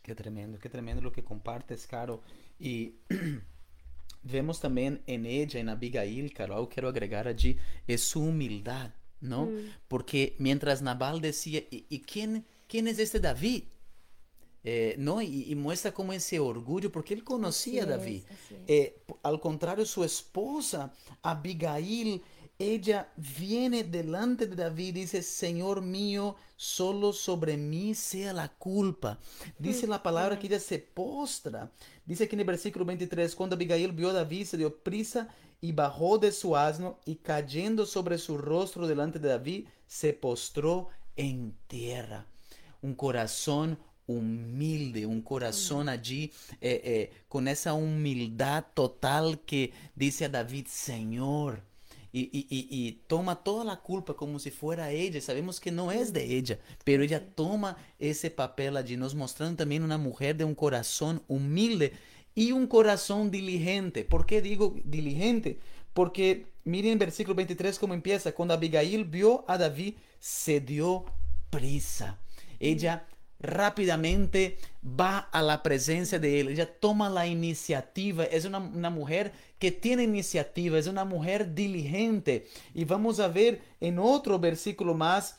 Qué 0.08 0.14
tremendo, 0.14 0.58
qué 0.58 0.68
tremendo 0.70 1.02
lo 1.02 1.12
que 1.12 1.22
compartes, 1.22 1.86
Caro. 1.86 2.22
Y 2.58 2.94
vemos 4.22 4.58
también 4.60 5.02
en 5.06 5.26
ella, 5.26 5.60
en 5.60 5.68
Abigail, 5.68 6.32
Caro, 6.32 6.68
quiero 6.68 6.88
agregar 6.88 7.28
allí, 7.28 7.58
es 7.86 8.02
su 8.02 8.22
humildad, 8.22 8.90
¿no? 9.20 9.46
Mm. 9.46 9.70
Porque 9.86 10.34
mientras 10.38 10.80
Nabal 10.82 11.20
decía, 11.20 11.60
¿y, 11.70 11.84
y 11.90 12.00
quién, 12.00 12.44
quién 12.66 12.88
es 12.88 12.98
este 12.98 13.20
David? 13.20 13.64
Eh, 14.64 14.96
¿no? 14.98 15.22
Y, 15.22 15.44
y 15.50 15.54
muestra 15.54 15.92
como 15.92 16.12
ese 16.12 16.40
orgullo, 16.40 16.90
porque 16.90 17.14
él 17.14 17.22
conocía 17.22 17.82
Así 17.84 17.90
a 17.92 17.94
es, 17.94 18.00
David. 18.00 18.22
es. 18.28 18.52
Eh, 18.66 19.02
p- 19.06 19.14
al 19.22 19.40
contrario, 19.40 19.84
su 19.86 20.02
esposa, 20.04 20.92
Abigail, 21.22 22.20
ella 22.58 23.12
viene 23.16 23.84
delante 23.84 24.46
de 24.46 24.56
David 24.56 24.88
y 24.88 25.00
dice, 25.00 25.22
Señor 25.22 25.80
mío, 25.80 26.34
solo 26.56 27.12
sobre 27.12 27.56
mí 27.56 27.94
sea 27.94 28.32
la 28.32 28.48
culpa. 28.48 29.20
Dice 29.58 29.86
la 29.86 30.02
palabra 30.02 30.38
que 30.38 30.48
ella 30.48 30.58
se 30.58 30.80
postra. 30.80 31.70
Dice 32.04 32.24
aquí 32.24 32.34
en 32.34 32.40
el 32.40 32.46
versículo 32.46 32.84
23, 32.84 33.34
cuando 33.36 33.54
Abigail 33.54 33.92
vio 33.92 34.10
a 34.10 34.12
David, 34.12 34.44
se 34.44 34.56
dio 34.56 34.76
prisa 34.76 35.28
y 35.60 35.70
bajó 35.70 36.18
de 36.18 36.32
su 36.32 36.56
asno 36.56 36.98
y 37.04 37.16
cayendo 37.16 37.86
sobre 37.86 38.18
su 38.18 38.36
rostro 38.36 38.88
delante 38.88 39.20
de 39.20 39.28
David, 39.28 39.68
se 39.86 40.12
postró 40.12 40.88
en 41.14 41.54
tierra. 41.68 42.26
Un 42.82 42.94
corazón 42.94 43.78
humilde, 44.08 45.06
un 45.06 45.22
corazón 45.22 45.88
allí 45.88 46.32
eh, 46.60 46.80
eh, 46.82 47.12
con 47.28 47.46
esa 47.46 47.74
humildad 47.74 48.64
total 48.74 49.40
que 49.40 49.72
dice 49.94 50.24
a 50.24 50.28
David, 50.30 50.66
Señor, 50.66 51.67
y, 52.12 53.00
toma 53.06 53.42
toda 53.42 53.64
la 53.64 53.80
culpa 53.80 54.14
como 54.14 54.38
si 54.38 54.50
fuera 54.50 54.90
ella. 54.90 55.20
Sabemos 55.20 55.60
que 55.60 55.70
no 55.70 55.92
es 55.92 56.12
de 56.12 56.36
ella, 56.36 56.58
pero 56.84 57.02
ella 57.02 57.24
toma 57.34 57.76
ese 57.98 58.30
papel 58.30 58.76
allí, 58.76 58.96
nos 58.96 59.14
mostrando 59.14 59.56
también 59.56 59.82
una 59.82 59.98
mujer 59.98 60.36
de 60.36 60.44
un 60.44 60.54
corazón 60.54 61.22
humilde 61.28 61.92
y 62.34 62.52
un 62.52 62.66
corazón 62.66 63.30
diligente. 63.30 64.04
¿Por 64.04 64.26
qué 64.26 64.40
digo 64.40 64.74
diligente? 64.84 65.58
Porque 65.92 66.46
miren 66.64 66.92
en 66.92 66.98
versículo 66.98 67.34
23 67.34 67.78
cómo 67.78 67.94
empieza. 67.94 68.32
Cuando 68.32 68.54
Abigail 68.54 69.04
vio 69.04 69.44
a 69.48 69.58
David, 69.58 69.94
se 70.20 70.60
dio 70.60 71.04
prisa. 71.50 72.18
Ella 72.60 73.06
rápidamente 73.40 74.58
va 74.82 75.18
a 75.18 75.42
la 75.42 75.62
presencia 75.62 76.18
de 76.18 76.40
él, 76.40 76.48
ella 76.48 76.68
toma 76.80 77.08
la 77.08 77.26
iniciativa, 77.26 78.24
es 78.24 78.44
una, 78.44 78.58
una 78.58 78.90
mujer 78.90 79.32
que 79.58 79.70
tiene 79.72 80.04
iniciativa, 80.04 80.78
es 80.78 80.86
una 80.86 81.04
mujer 81.04 81.54
diligente. 81.54 82.46
Y 82.74 82.84
vamos 82.84 83.20
a 83.20 83.28
ver 83.28 83.60
en 83.80 83.98
otro 83.98 84.38
versículo 84.38 84.94
más, 84.94 85.38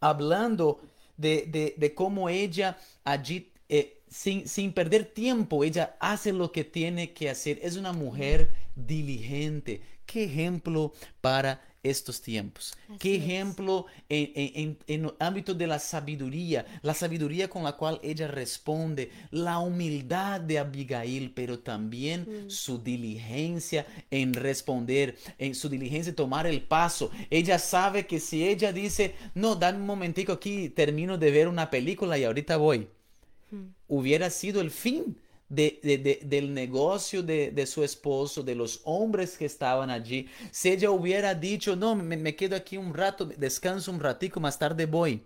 hablando 0.00 0.80
de, 1.16 1.46
de- 1.48 1.74
de 1.76 1.94
cómo 1.94 2.28
ella 2.28 2.78
allí, 3.04 3.52
eh, 3.68 4.02
sin, 4.08 4.46
sin 4.48 4.72
perder 4.72 5.06
tiempo, 5.06 5.64
ella 5.64 5.96
hace 6.00 6.32
lo 6.32 6.52
que 6.52 6.64
tiene 6.64 7.12
que 7.12 7.30
hacer. 7.30 7.58
Es 7.62 7.76
una 7.76 7.92
mujer 7.92 8.50
diligente. 8.74 9.80
Qué 10.06 10.24
ejemplo 10.24 10.92
para 11.20 11.60
estos 11.90 12.20
tiempos. 12.22 12.76
Qué 12.98 13.16
Así 13.16 13.24
ejemplo 13.24 13.86
en, 14.08 14.30
en- 14.34 14.52
en- 14.54 14.78
en 14.86 15.04
el 15.06 15.14
ámbito 15.18 15.54
de 15.54 15.66
la 15.66 15.78
sabiduría, 15.78 16.64
la 16.82 16.94
sabiduría 16.94 17.48
con 17.48 17.64
la 17.64 17.72
cual 17.72 18.00
ella 18.02 18.28
responde, 18.28 19.10
la 19.30 19.58
humildad 19.58 20.40
de 20.40 20.58
Abigail, 20.58 21.32
pero 21.34 21.58
también 21.58 22.26
su 22.48 22.78
diligencia 22.82 23.86
en 24.10 24.34
responder, 24.34 25.16
en 25.38 25.54
su 25.54 25.68
diligencia 25.68 26.10
en 26.10 26.16
tomar 26.16 26.46
el 26.46 26.62
paso. 26.62 27.10
Ella 27.30 27.58
sabe 27.58 28.06
que 28.06 28.20
si 28.20 28.44
ella 28.46 28.72
dice, 28.72 29.14
no, 29.34 29.54
dame 29.56 29.78
un 29.78 29.86
momentico 29.86 30.32
aquí, 30.32 30.68
termino 30.70 31.18
de 31.18 31.30
ver 31.30 31.48
una 31.48 31.70
película 31.70 32.18
y 32.18 32.24
ahorita 32.24 32.56
voy, 32.56 32.88
hubiera 33.88 34.30
sido 34.30 34.60
el 34.60 34.70
fin 34.70 35.16
de, 35.48 35.80
de- 35.82 35.98
de- 35.98 36.20
del 36.24 36.52
negocio 36.54 37.22
de, 37.22 37.50
de 37.50 37.66
su 37.66 37.84
esposo, 37.84 38.42
de 38.42 38.54
los 38.54 38.80
hombres 38.84 39.36
que 39.38 39.44
estaban 39.46 39.90
allí. 39.90 40.28
Si 40.50 40.70
ella 40.70 40.90
hubiera 40.90 41.34
dicho, 41.34 41.76
no, 41.76 41.94
me, 41.94 42.16
me 42.16 42.34
quedo 42.36 42.56
aquí 42.56 42.76
un 42.76 42.94
rato, 42.94 43.26
descanso 43.26 43.90
un 43.92 44.00
ratico, 44.00 44.40
más 44.40 44.58
tarde 44.58 44.86
voy, 44.86 45.22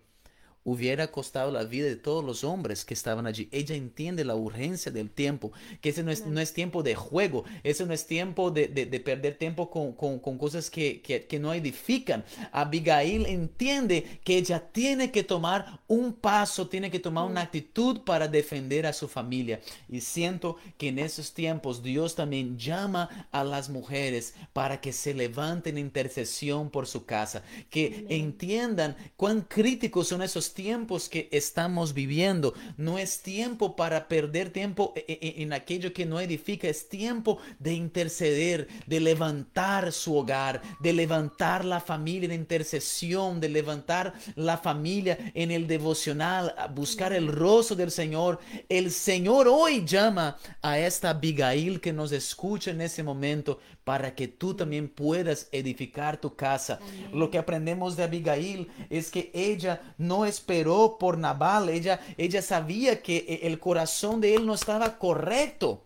hubiera 0.64 1.10
costado 1.10 1.50
la 1.50 1.64
vida 1.64 1.86
de 1.86 1.96
todos 1.96 2.24
los 2.24 2.44
hombres 2.44 2.84
que 2.84 2.94
estaban 2.94 3.26
allí. 3.26 3.48
Ella 3.50 3.74
entiende 3.74 4.24
la 4.24 4.34
urgencia 4.34 4.92
del 4.92 5.10
tiempo, 5.10 5.52
que 5.80 5.88
ese 5.90 6.02
no 6.02 6.10
es, 6.10 6.26
no 6.26 6.40
es 6.40 6.52
tiempo 6.52 6.82
de 6.82 6.94
juego, 6.94 7.44
ese 7.62 7.86
no 7.86 7.94
es 7.94 8.06
tiempo 8.06 8.50
de, 8.50 8.68
de- 8.68 8.86
de 8.86 9.00
perder 9.00 9.36
tiempo 9.38 9.70
con, 9.70 9.92
con- 9.92 10.18
con 10.18 10.36
cosas 10.38 10.70
que, 10.70 11.00
que- 11.00 11.26
que 11.26 11.38
no 11.38 11.54
edifican. 11.54 12.24
Abigail 12.52 13.26
entiende 13.26 14.20
que 14.24 14.36
ella 14.36 14.60
tiene 14.72 15.10
que 15.10 15.24
tomar 15.24 15.80
un 15.88 16.12
paso, 16.12 16.68
tiene 16.68 16.90
que 16.90 17.00
tomar 17.00 17.24
una 17.24 17.42
actitud 17.42 18.00
para 18.02 18.28
defender 18.28 18.86
a 18.86 18.92
su 18.92 19.08
familia. 19.08 19.60
Y 19.88 20.00
siento 20.00 20.56
que 20.78 20.88
en 20.88 20.98
esos 20.98 21.32
tiempos 21.32 21.82
Dios 21.82 22.14
también 22.14 22.58
llama 22.58 23.28
a 23.32 23.44
las 23.44 23.68
mujeres 23.70 24.34
para 24.52 24.80
que 24.80 24.92
se 24.92 25.14
levanten 25.14 25.78
en 25.78 25.86
intercesión 25.86 26.70
por 26.70 26.86
su 26.86 27.04
casa, 27.04 27.42
que 27.70 28.06
entiendan 28.08 28.96
cuán 29.16 29.42
críticos 29.42 30.08
son 30.08 30.22
esos 30.22 30.49
tiempos 30.54 31.08
que 31.08 31.28
estamos 31.32 31.94
viviendo. 31.94 32.54
No 32.76 32.98
es 32.98 33.22
tiempo 33.22 33.76
para 33.76 34.08
perder 34.08 34.50
tiempo 34.50 34.92
e- 34.96 35.18
e- 35.20 35.42
en 35.42 35.52
aquello 35.52 35.92
que 35.92 36.06
no 36.06 36.20
edifica, 36.20 36.68
es 36.68 36.88
tiempo 36.88 37.38
de 37.58 37.74
interceder, 37.74 38.68
de 38.86 39.00
levantar 39.00 39.92
su 39.92 40.16
hogar, 40.16 40.62
de 40.80 40.92
levantar 40.92 41.64
la 41.64 41.80
familia 41.80 42.28
de 42.28 42.34
intercesión, 42.34 43.40
de 43.40 43.48
levantar 43.48 44.14
la 44.36 44.58
familia 44.58 45.18
en 45.34 45.50
el 45.50 45.66
devocional, 45.66 46.54
a 46.56 46.66
buscar 46.66 47.12
el 47.12 47.28
rostro 47.28 47.76
del 47.76 47.90
Señor. 47.90 48.38
El 48.68 48.90
Señor 48.90 49.48
hoy 49.48 49.84
llama 49.84 50.36
a 50.62 50.78
esta 50.78 51.10
Abigail 51.10 51.80
que 51.80 51.92
nos 51.92 52.12
escucha 52.12 52.70
en 52.70 52.80
ese 52.80 53.02
momento 53.02 53.60
para 53.90 54.14
que 54.14 54.28
tú 54.28 54.54
también 54.54 54.88
puedas 54.88 55.48
edificar 55.50 56.20
tu 56.20 56.36
casa. 56.36 56.78
Lo 57.12 57.28
que 57.28 57.38
aprendemos 57.38 57.96
de 57.96 58.04
Abigail 58.04 58.68
es 58.88 59.10
que 59.10 59.32
ella 59.34 59.82
no 59.98 60.26
esperó 60.26 60.96
por 60.96 61.18
Nabal, 61.18 61.68
ella, 61.68 61.98
ella 62.16 62.40
sabía 62.40 63.02
que 63.02 63.16
e- 63.16 63.48
el 63.48 63.58
corazón 63.58 64.20
de 64.20 64.36
él 64.36 64.46
no 64.46 64.54
estaba 64.54 64.96
correcto. 64.96 65.82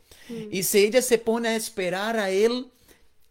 Y 0.50 0.64
si 0.64 0.80
ella 0.84 1.00
se 1.00 1.16
pone 1.16 1.48
a 1.48 1.56
esperar 1.56 2.18
a 2.18 2.28
él, 2.28 2.66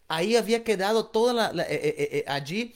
ahí 0.08 0.36
había 0.36 0.64
quedado 0.64 1.08
toda 1.08 1.34
la, 1.34 1.54
la- 1.54 1.64
eh, 1.64 1.80
eh, 1.84 2.10
eh, 2.12 2.24
allí 2.28 2.74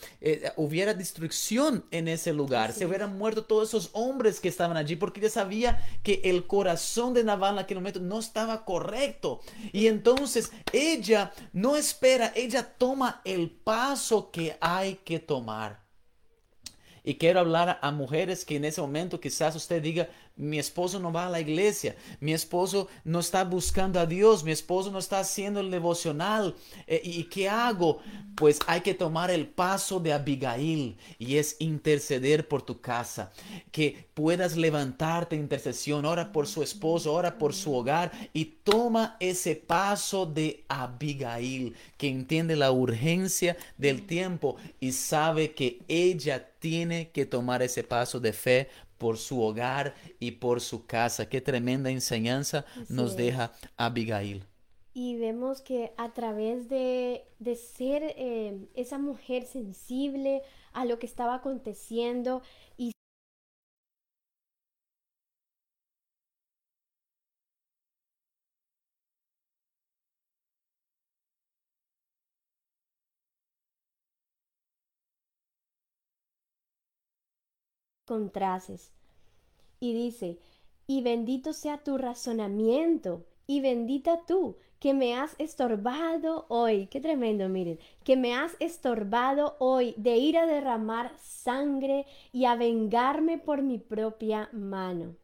hubiera 0.56 0.94
destrucción 0.94 1.86
en 1.92 2.08
ese 2.08 2.34
lugar, 2.34 2.74
se 2.74 2.86
hubieran 2.86 3.18
muerto 3.18 3.44
todos 3.46 3.70
esos 3.70 3.90
hombres 3.94 4.40
que 4.40 4.48
estaban 4.50 4.78
allí, 4.78 4.96
porque 4.96 5.20
ella 5.20 5.30
sabía 5.30 5.84
que 6.04 6.22
el 6.24 6.48
corazón 6.48 7.14
de 7.14 7.24
Nabal 7.24 7.54
en 7.56 7.60
aquel 7.60 7.78
momento 7.78 8.00
no 8.00 8.20
estaba 8.20 8.66
correcto. 8.66 9.42
Y 9.72 9.88
entonces 9.88 10.52
ella 10.74 11.32
no 11.54 11.76
espera, 11.76 12.32
ella 12.36 12.74
toma 12.78 13.22
el 13.26 13.52
paso 13.52 14.32
que 14.32 14.58
hay 14.62 14.96
que 15.06 15.20
tomar. 15.20 15.86
Y 17.04 17.16
quiero 17.16 17.40
hablar 17.40 17.80
a 17.82 17.92
mujeres 17.92 18.44
que 18.44 18.58
en 18.58 18.66
ese 18.66 18.82
momento 18.82 19.20
quizás 19.22 19.56
usted 19.56 19.82
diga, 19.82 20.10
mi 20.38 20.60
esposo 20.60 21.00
no 21.00 21.12
va 21.12 21.28
a 21.28 21.30
la 21.30 21.40
iglesia, 21.40 21.96
mi 22.20 22.34
esposo 22.34 22.88
no 23.04 23.20
está 23.20 23.44
buscando 23.44 24.00
a 24.00 24.06
Dios, 24.06 24.44
mi 24.44 24.52
esposo 24.52 24.92
no 24.92 25.00
está 25.00 25.20
haciendo 25.20 25.60
el 25.60 25.72
devocional. 25.72 26.56
eh, 26.86 27.02
¿Y 27.04 27.24
qué 27.26 27.50
hago? 27.50 28.00
Pues 28.36 28.60
hay 28.68 28.82
que 28.82 28.94
tomar 28.94 29.32
el 29.32 29.48
paso 29.48 30.00
de 30.00 30.14
Abigail 30.14 30.98
y 31.18 31.38
es 31.38 31.56
interceder 31.60 32.48
por 32.48 32.62
tu 32.62 32.80
casa. 32.80 33.32
Que 33.72 34.08
puedas 34.14 34.56
levantarte 34.56 35.36
en 35.36 35.42
intercesión, 35.42 36.06
ora 36.06 36.32
por 36.32 36.48
su 36.48 36.62
esposo, 36.62 37.14
ora 37.14 37.38
por 37.38 37.54
su 37.54 37.74
hogar 37.74 38.12
y 38.34 38.46
toma 38.46 39.18
ese 39.20 39.56
paso 39.56 40.26
de 40.26 40.64
Abigail, 40.68 41.76
que 41.98 42.10
entiende 42.10 42.56
la 42.56 42.72
urgencia 42.72 43.58
del 43.78 44.06
tiempo 44.06 44.58
y 44.80 44.92
sabe 44.92 45.54
que 45.54 45.80
ella 45.88 46.52
tiene 46.60 47.10
que 47.10 47.26
tomar 47.26 47.62
ese 47.62 47.84
paso 47.84 48.20
de 48.20 48.34
fe 48.34 48.70
por 48.98 49.18
su 49.18 49.42
hogar 49.42 49.96
y 50.20 50.32
por 50.32 50.62
su 50.62 50.86
casa. 50.86 51.30
Qué 51.30 51.42
tremenda 51.42 51.90
enseñanza 51.90 52.66
nos 52.90 53.12
es. 53.12 53.18
deja 53.18 53.54
Abigail. 53.78 54.44
Y 54.94 55.16
vemos 55.18 55.62
que 55.62 55.94
a 55.98 56.14
través 56.14 56.70
de, 56.70 57.26
de 57.38 57.56
ser 57.56 58.02
eh, 58.18 58.68
esa 58.74 58.98
mujer 58.98 59.46
sensible 59.46 60.42
a 60.74 60.86
lo 60.86 60.98
que 60.98 61.06
estaba 61.06 61.36
aconteciendo 61.36 62.42
y 62.78 62.92
contrases. 78.08 78.92
Y 79.80 79.94
dice, 79.94 80.40
y 80.88 81.04
bendito 81.04 81.54
sea 81.54 81.78
tu 81.84 81.98
razonamiento, 82.00 83.26
y 83.46 83.62
bendita 83.62 84.26
tú, 84.26 84.58
que 84.80 84.94
me 84.94 85.16
has 85.16 85.36
estorbado 85.40 86.46
hoy, 86.50 86.88
qué 86.88 87.00
tremendo, 87.02 87.50
miren, 87.50 87.80
que 88.04 88.16
me 88.16 88.34
has 88.36 88.56
estorbado 88.60 89.56
hoy 89.60 89.94
de 89.98 90.18
ir 90.18 90.38
a 90.38 90.46
derramar 90.46 91.14
sangre 91.20 92.06
y 92.32 92.46
a 92.46 92.56
vengarme 92.56 93.38
por 93.38 93.62
mi 93.62 93.80
propia 93.80 94.50
mano. 94.54 95.16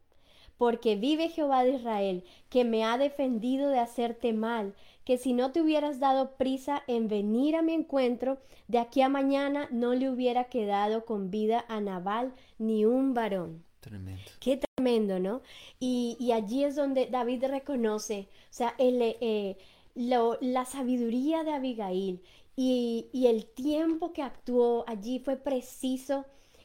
porque 0.56 0.96
vive 0.96 1.28
Jehová 1.30 1.64
de 1.64 1.74
Israel, 1.74 2.24
que 2.48 2.64
me 2.64 2.84
ha 2.84 2.98
defendido 2.98 3.68
de 3.70 3.80
hacerte 3.80 4.32
mal, 4.32 4.74
que 5.04 5.18
si 5.18 5.32
no 5.32 5.52
te 5.52 5.60
hubieras 5.60 6.00
dado 6.00 6.36
prisa 6.36 6.82
en 6.86 7.08
venir 7.08 7.56
a 7.56 7.62
mi 7.62 7.74
encuentro, 7.74 8.38
de 8.68 8.78
aquí 8.78 9.02
a 9.02 9.08
mañana 9.08 9.68
no 9.70 9.94
le 9.94 10.10
hubiera 10.10 10.44
quedado 10.44 11.04
con 11.04 11.30
vida 11.30 11.64
a 11.68 11.80
Nabal 11.80 12.32
ni 12.58 12.84
un 12.84 13.14
varón. 13.14 13.64
Tremendo. 13.80 14.22
Qué 14.40 14.58
tremendo, 14.76 15.18
¿no? 15.18 15.42
Y, 15.78 16.32
allí 16.32 16.64
es 16.64 16.74
donde 16.74 17.06
David 17.06 17.44
reconoce, 17.44 18.28
o 18.30 18.52
sea, 18.52 18.74
el, 18.78 18.98
eh, 19.00 19.58
la 19.94 20.64
sabiduría 20.64 21.44
de 21.44 21.52
Abigail 21.52 22.22
y, 22.56 23.08
y 23.12 23.26
el 23.26 23.44
tiempo 23.44 24.12
que 24.12 24.22
actuó 24.22 24.84
allí 24.86 25.18
fue 25.18 25.36
preciso 25.36 26.24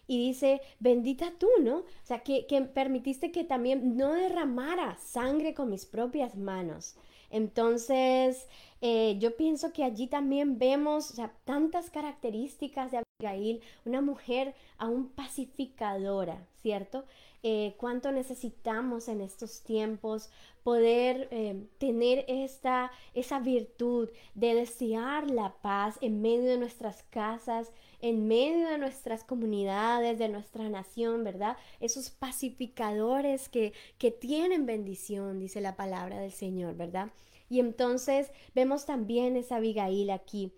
y 0.10 0.18
dice, 0.18 0.62
bendita 0.80 1.34
tú, 1.38 1.48
¿no? 1.62 1.78
O 1.78 1.86
sea, 2.04 2.24
que, 2.24 2.48
que, 2.48 2.60
permitiste 2.62 3.32
que 3.32 3.44
también 3.44 3.96
no 3.96 4.14
derramara 4.14 4.98
sangre 4.98 5.54
con 5.54 5.70
mis 5.70 5.86
propias 5.86 6.36
manos. 6.36 6.96
Entonces, 7.30 8.48
eh, 8.82 9.18
yo 9.20 9.36
pienso 9.36 9.74
que 9.74 9.84
allí 9.84 10.08
también 10.08 10.58
vemos 10.58 11.14
tantas 11.44 11.90
características 11.90 12.92
de 12.92 13.04
Abigail, 13.22 13.62
una 13.86 14.02
mujer 14.02 14.56
aún 14.78 15.10
pacificadora, 15.10 16.48
¿cierto? 16.62 17.06
Eh, 17.42 17.76
cuánto 17.78 18.12
necesitamos 18.12 19.08
en 19.08 19.22
estos 19.22 19.62
tiempos 19.64 20.30
poder 20.64 21.30
eh, 21.32 21.68
tener 21.78 22.26
esta, 22.28 22.92
esa 23.14 23.40
virtud 23.40 24.10
de 24.36 24.56
desear 24.56 25.30
la 25.32 25.54
paz 25.62 25.98
en 26.02 26.22
medio 26.22 26.50
de 26.50 26.58
nuestras 26.58 27.04
casas, 27.04 27.72
en 28.02 28.28
medio 28.28 28.68
de 28.70 28.78
nuestras 28.78 29.24
comunidades, 29.24 30.20
de 30.20 30.30
nuestra 30.30 30.70
nación, 30.70 31.24
¿verdad? 31.24 31.58
Esos 31.80 32.10
pacificadores 32.10 33.48
que, 33.50 33.74
que 33.98 34.12
tienen 34.12 34.66
bendición, 34.66 35.40
dice 35.40 35.62
la 35.62 35.76
palabra 35.78 36.20
del 36.20 36.32
Señor, 36.32 36.76
¿verdad? 36.76 37.10
Y 37.50 37.60
entonces 37.60 38.32
vemos 38.56 38.86
también 38.86 39.36
esa 39.36 39.58
Abigail 39.58 40.12
aquí. 40.12 40.54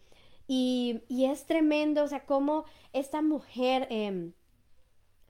Y, 0.48 1.02
y 1.08 1.26
es 1.26 1.46
tremendo, 1.46 2.04
o 2.04 2.08
sea, 2.08 2.26
cómo 2.26 2.66
esta 2.94 3.22
mujer... 3.22 3.88
Eh, 3.90 4.32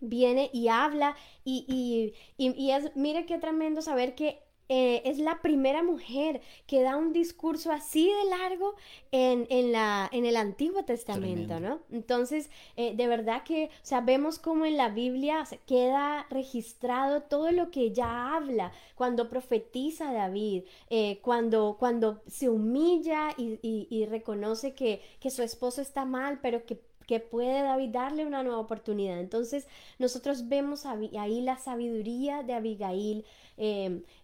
viene 0.02 0.50
y 0.52 0.68
habla 0.68 1.16
y, 1.46 2.14
y, 2.38 2.72
es, 2.72 2.96
mire 2.96 3.26
qué 3.26 3.38
tremendo 3.38 3.82
saber 3.82 4.16
que 4.16 4.42
eh, 4.74 5.02
es 5.04 5.20
la 5.20 5.42
primera 5.42 5.84
mujer 5.84 6.40
que 6.66 6.82
da 6.82 6.96
un 6.96 7.12
discurso 7.12 7.74
así 7.74 8.10
de 8.10 8.30
largo 8.30 8.76
en, 9.12 9.46
en, 9.50 9.74
la, 9.74 10.08
en 10.14 10.26
el 10.26 10.38
Antiguo 10.38 10.86
Testamento, 10.86 11.60
¿no? 11.60 11.80
Entonces, 11.92 12.50
eh, 12.78 12.96
de 12.96 13.08
verdad 13.08 13.44
que, 13.44 13.66
o 13.66 13.86
sea, 13.86 14.00
vemos 14.00 14.40
como 14.40 14.64
en 14.66 14.78
la 14.78 14.88
Biblia 14.88 15.44
queda 15.68 16.26
registrado 16.30 17.24
todo 17.24 17.52
lo 17.52 17.70
que 17.70 17.82
ella 17.82 18.34
habla 18.34 18.72
cuando 18.96 19.30
profetiza 19.30 20.14
David, 20.14 20.64
eh, 20.90 21.20
cuando, 21.22 21.76
cuando 21.78 22.22
se 22.28 22.48
humilla 22.48 23.32
y, 23.38 23.60
y 23.62 24.06
reconoce 24.06 24.74
que, 24.74 25.02
que 25.20 25.32
su 25.32 25.44
esposo 25.44 25.82
está 25.82 26.06
mal, 26.06 26.40
pero 26.42 26.66
que 26.66 26.80
que 27.12 27.20
puede 27.20 27.62
David 27.64 27.90
darle 27.90 28.26
una 28.26 28.42
nueva 28.42 28.60
oportunidad. 28.60 29.20
Entonces 29.20 29.68
nosotros 30.00 30.48
vemos 30.48 30.86
ahí 30.86 31.42
la 31.42 31.58
sabiduría 31.58 32.42
de 32.44 32.54
Abigail 32.54 33.26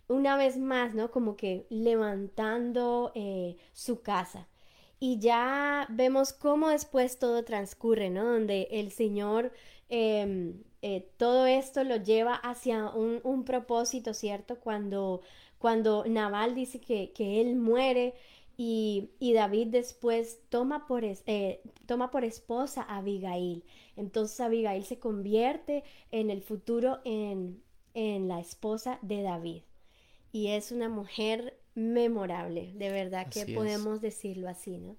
una 0.08 0.38
vez 0.38 0.58
más, 0.58 0.94
¿no? 0.96 1.12
Como 1.12 1.36
que 1.36 1.66
levantando 1.70 3.12
eh, 3.16 3.58
su 3.74 4.02
casa. 4.02 4.48
Y 5.00 5.20
ya 5.20 5.88
vemos 5.90 6.34
cómo 6.34 6.70
después 6.70 7.20
todo 7.20 7.44
transcurre, 7.44 8.10
¿no? 8.10 8.26
Donde 8.26 8.68
el 8.72 8.92
Señor 8.92 9.52
em, 9.90 10.64
eh, 10.82 11.10
todo 11.18 11.46
esto 11.46 11.84
lo 11.84 11.98
lleva 11.98 12.36
hacia 12.36 12.90
un, 12.90 13.44
propósito, 13.46 14.14
¿cierto? 14.14 14.60
Cuando, 14.60 15.22
cuando 15.60 16.06
Naval 16.08 16.56
dice 16.56 16.80
que, 16.82 17.12
que 17.14 17.42
él 17.42 17.56
muere, 17.56 18.16
y, 18.58 19.34
David 19.34 19.68
después 19.68 20.40
toma 20.50 20.88
por, 20.88 21.04
eh, 21.06 21.62
toma 21.86 22.10
por 22.10 22.24
esposa 22.24 22.82
a 22.82 22.98
Abigail. 22.98 23.64
Entonces 23.96 24.40
Abigail 24.40 24.84
se 24.84 25.00
convierte 25.00 25.84
en 26.12 26.32
el 26.32 26.42
futuro 26.42 27.00
en, 27.06 27.64
la 27.94 28.40
esposa 28.40 29.00
de 29.02 29.22
David. 29.24 29.64
Y 30.38 30.50
es 30.50 30.72
una 30.72 30.88
mujer 30.88 31.58
memorable, 31.74 32.72
de 32.76 32.92
verdad 32.92 33.26
que 33.28 33.56
podemos 33.56 34.02
decirlo 34.02 34.48
así, 34.48 34.78
¿no? 34.78 34.96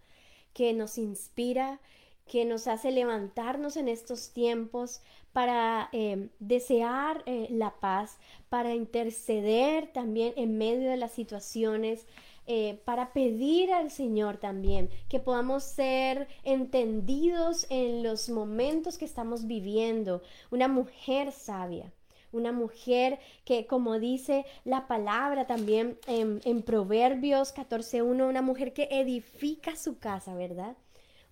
Que 0.52 0.72
nos 0.72 0.98
inspira, 0.98 1.78
que 2.26 2.44
nos 2.44 2.66
hace 2.66 2.90
levantarnos 2.90 3.76
en 3.76 3.86
estos 3.86 4.32
tiempos 4.32 5.00
para 5.32 5.90
eh, 5.92 6.28
desear 6.40 7.22
eh, 7.26 7.46
la 7.52 7.78
paz, 7.78 8.18
para 8.48 8.74
interceder 8.74 9.92
también 9.92 10.32
en 10.36 10.58
medio 10.58 10.90
de 10.90 10.96
las 10.96 11.12
situaciones 11.12 12.04
eh, 12.48 12.80
para 12.84 13.12
pedir 13.12 13.72
al 13.72 13.92
Señor 13.92 14.38
también 14.38 14.90
que 15.08 15.20
podamos 15.20 15.62
ser 15.62 16.26
entendidos 16.42 17.64
en 17.70 18.02
los 18.02 18.28
momentos 18.28 18.98
que 18.98 19.04
estamos 19.04 19.46
viviendo. 19.46 20.20
Una 20.50 20.66
mujer 20.66 21.30
sabia, 21.30 21.92
una 22.32 22.52
mujer 22.52 23.18
que, 23.44 23.66
como 23.66 23.98
dice 23.98 24.44
la 24.64 24.86
palabra 24.86 25.46
también 25.46 25.98
en, 26.06 26.40
en 26.44 26.62
Proverbios 26.62 27.54
14.1, 27.54 28.28
una 28.28 28.42
mujer 28.42 28.72
que 28.72 28.88
edifica 28.90 29.76
su 29.76 29.98
casa, 29.98 30.34
¿verdad? 30.34 30.76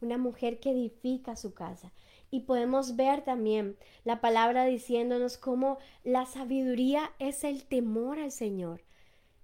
Una 0.00 0.18
mujer 0.18 0.60
que 0.60 0.70
edifica 0.70 1.36
su 1.36 1.54
casa. 1.54 1.92
Y 2.30 2.40
podemos 2.40 2.96
ver 2.96 3.22
también 3.22 3.76
la 4.04 4.20
palabra 4.20 4.64
diciéndonos 4.64 5.38
cómo 5.38 5.78
la 6.04 6.26
sabiduría 6.26 7.12
es 7.18 7.44
el 7.44 7.64
temor 7.64 8.18
al 8.18 8.32
Señor. 8.32 8.82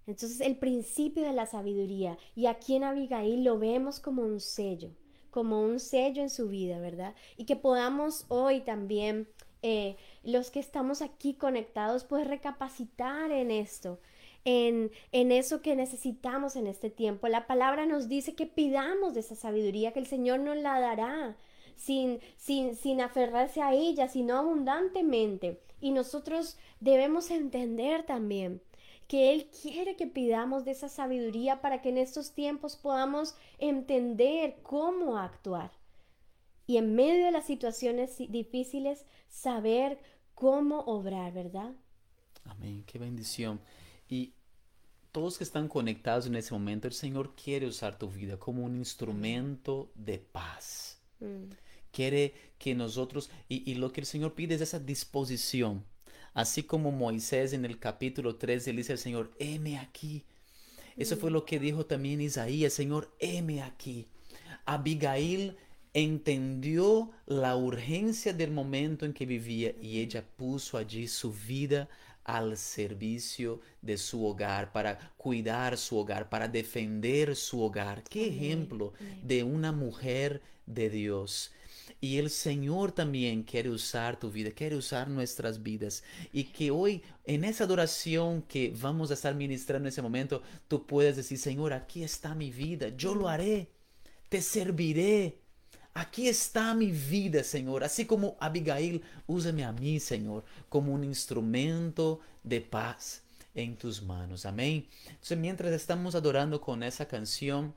Entonces 0.06 0.40
el 0.40 0.56
principio 0.56 1.22
de 1.22 1.32
la 1.32 1.46
sabiduría, 1.46 2.18
y 2.34 2.46
aquí 2.46 2.74
en 2.74 2.84
Abigail 2.84 3.44
lo 3.44 3.58
vemos 3.58 4.00
como 4.00 4.22
un 4.22 4.40
sello, 4.40 4.90
como 5.30 5.62
un 5.62 5.78
sello 5.78 6.22
en 6.22 6.30
su 6.30 6.48
vida, 6.48 6.80
¿verdad? 6.80 7.14
Y 7.36 7.44
que 7.44 7.56
podamos 7.56 8.26
hoy 8.28 8.60
también, 8.60 9.28
eh, 9.62 9.96
los 10.22 10.50
que 10.50 10.60
estamos 10.60 11.02
aquí 11.02 11.34
conectados, 11.34 12.04
pues 12.04 12.26
recapacitar 12.26 13.30
en 13.30 13.50
esto, 13.50 13.98
en, 14.44 14.90
en, 15.12 15.32
eso 15.32 15.62
que 15.62 15.76
necesitamos 15.76 16.56
en 16.56 16.66
este 16.66 16.90
tiempo. 16.90 17.28
La 17.28 17.46
palabra 17.46 17.86
nos 17.86 18.08
dice 18.08 18.34
que 18.34 18.46
pidamos 18.46 19.14
de 19.14 19.20
esa 19.20 19.36
sabiduría, 19.36 19.92
que 19.92 20.00
el 20.00 20.06
Señor 20.06 20.40
nos 20.40 20.56
la 20.56 20.80
dará. 20.80 21.36
Sin, 21.74 22.20
sin, 22.36 22.76
sin 22.76 23.00
aferrarse 23.00 23.62
a 23.62 23.72
ella, 23.72 24.06
sino 24.06 24.36
abundantemente. 24.36 25.58
Y 25.80 25.90
nosotros 25.90 26.58
debemos 26.80 27.30
entender 27.30 28.04
también 28.04 28.60
que 29.08 29.32
Él 29.32 29.50
quiere 29.50 29.96
que 29.96 30.06
pidamos 30.06 30.64
de 30.64 30.70
esa 30.70 30.88
sabiduría 30.88 31.60
para 31.60 31.82
que 31.82 31.88
en 31.88 31.98
estos 31.98 32.32
tiempos 32.32 32.76
podamos 32.76 33.34
entender 33.58 34.56
cómo 34.62 35.18
actuar. 35.18 35.70
Y 36.66 36.76
en 36.76 36.94
medio 36.94 37.24
de 37.24 37.32
las 37.32 37.46
situaciones 37.46 38.16
difíciles, 38.18 39.04
saber 39.28 39.98
cómo 40.34 40.80
obrar, 40.80 41.32
¿verdad? 41.32 41.72
Amén, 42.44 42.84
qué 42.86 42.98
bendición. 42.98 43.60
Y 44.08 44.32
todos 45.10 45.38
que 45.38 45.44
están 45.44 45.68
conectados 45.68 46.26
en 46.26 46.36
ese 46.36 46.54
momento, 46.54 46.88
el 46.88 46.94
Señor 46.94 47.34
quiere 47.34 47.66
usar 47.66 47.98
tu 47.98 48.08
vida 48.08 48.38
como 48.38 48.64
un 48.64 48.76
instrumento 48.76 49.90
de 49.94 50.18
paz. 50.18 51.00
Mm. 51.20 51.52
Quiere 51.90 52.34
que 52.58 52.74
nosotros, 52.74 53.30
y, 53.48 53.70
y, 53.70 53.74
lo 53.74 53.92
que 53.92 54.00
el 54.00 54.06
Señor 54.06 54.34
pide 54.34 54.54
es 54.54 54.62
esa 54.62 54.78
disposición 54.78 55.84
Así 56.34 56.62
como 56.62 56.92
Moisés 56.92 57.52
en 57.52 57.64
el 57.64 57.78
capítulo 57.78 58.36
3 58.36 58.66
le 58.68 58.72
dice 58.72 58.92
al 58.92 58.98
Señor, 58.98 59.30
heme 59.38 59.78
aquí. 59.78 60.24
Eso 60.96 61.16
fue 61.16 61.30
lo 61.30 61.44
que 61.44 61.58
dijo 61.58 61.84
también 61.86 62.20
Isaías, 62.20 62.72
Señor, 62.72 63.14
heme 63.18 63.62
aquí. 63.62 64.06
Abigail 64.64 65.56
entendió 65.94 67.10
la 67.26 67.56
urgencia 67.56 68.32
del 68.32 68.50
momento 68.50 69.04
en 69.04 69.12
que 69.12 69.26
vivía 69.26 69.74
y 69.80 70.00
ella 70.00 70.24
puso 70.36 70.78
allí 70.78 71.06
su 71.06 71.32
vida 71.32 71.88
al 72.24 72.56
servicio 72.56 73.60
de 73.80 73.98
su 73.98 74.24
hogar, 74.24 74.72
para 74.72 75.12
cuidar 75.16 75.76
su 75.76 75.98
hogar, 75.98 76.28
para 76.28 76.48
defender 76.48 77.34
su 77.36 77.60
hogar. 77.60 78.04
Qué 78.04 78.28
ejemplo 78.28 78.92
de 79.22 79.42
una 79.42 79.72
mujer 79.72 80.40
de 80.66 80.88
Dios. 80.88 81.52
Y 82.00 82.18
el 82.18 82.30
Señor 82.30 82.92
también 82.92 83.42
quiere 83.42 83.70
usar 83.70 84.18
tu 84.18 84.30
vida, 84.30 84.50
quiere 84.50 84.76
usar 84.76 85.08
nuestras 85.08 85.62
vidas. 85.62 86.02
Y 86.32 86.44
que 86.44 86.70
hoy, 86.70 87.02
en 87.24 87.44
esa 87.44 87.64
adoración 87.64 88.42
que 88.42 88.72
vamos 88.80 89.10
a 89.10 89.14
estar 89.14 89.34
ministrando 89.34 89.86
en 89.88 89.92
ese 89.92 90.02
momento, 90.02 90.42
tú 90.68 90.86
puedes 90.86 91.16
decir, 91.16 91.38
Señor, 91.38 91.72
aquí 91.72 92.02
está 92.02 92.34
mi 92.34 92.50
vida, 92.50 92.88
yo 92.96 93.14
lo 93.14 93.28
haré, 93.28 93.68
te 94.28 94.42
serviré. 94.42 95.41
Aquí 95.94 96.28
está 96.28 96.74
mi 96.74 96.90
vida, 96.90 97.44
Señor. 97.44 97.84
Así 97.84 98.06
como 98.06 98.36
Abigail, 98.40 99.02
úsame 99.26 99.64
a 99.64 99.72
mí, 99.72 100.00
Señor, 100.00 100.44
como 100.68 100.92
un 100.92 101.04
instrumento 101.04 102.20
de 102.42 102.60
paz 102.60 103.22
en 103.54 103.76
tus 103.76 104.02
manos. 104.02 104.46
Amén. 104.46 104.88
Entonces, 105.06 105.38
mientras 105.38 105.72
estamos 105.72 106.14
adorando 106.14 106.60
con 106.60 106.82
esa 106.82 107.06
canción, 107.06 107.74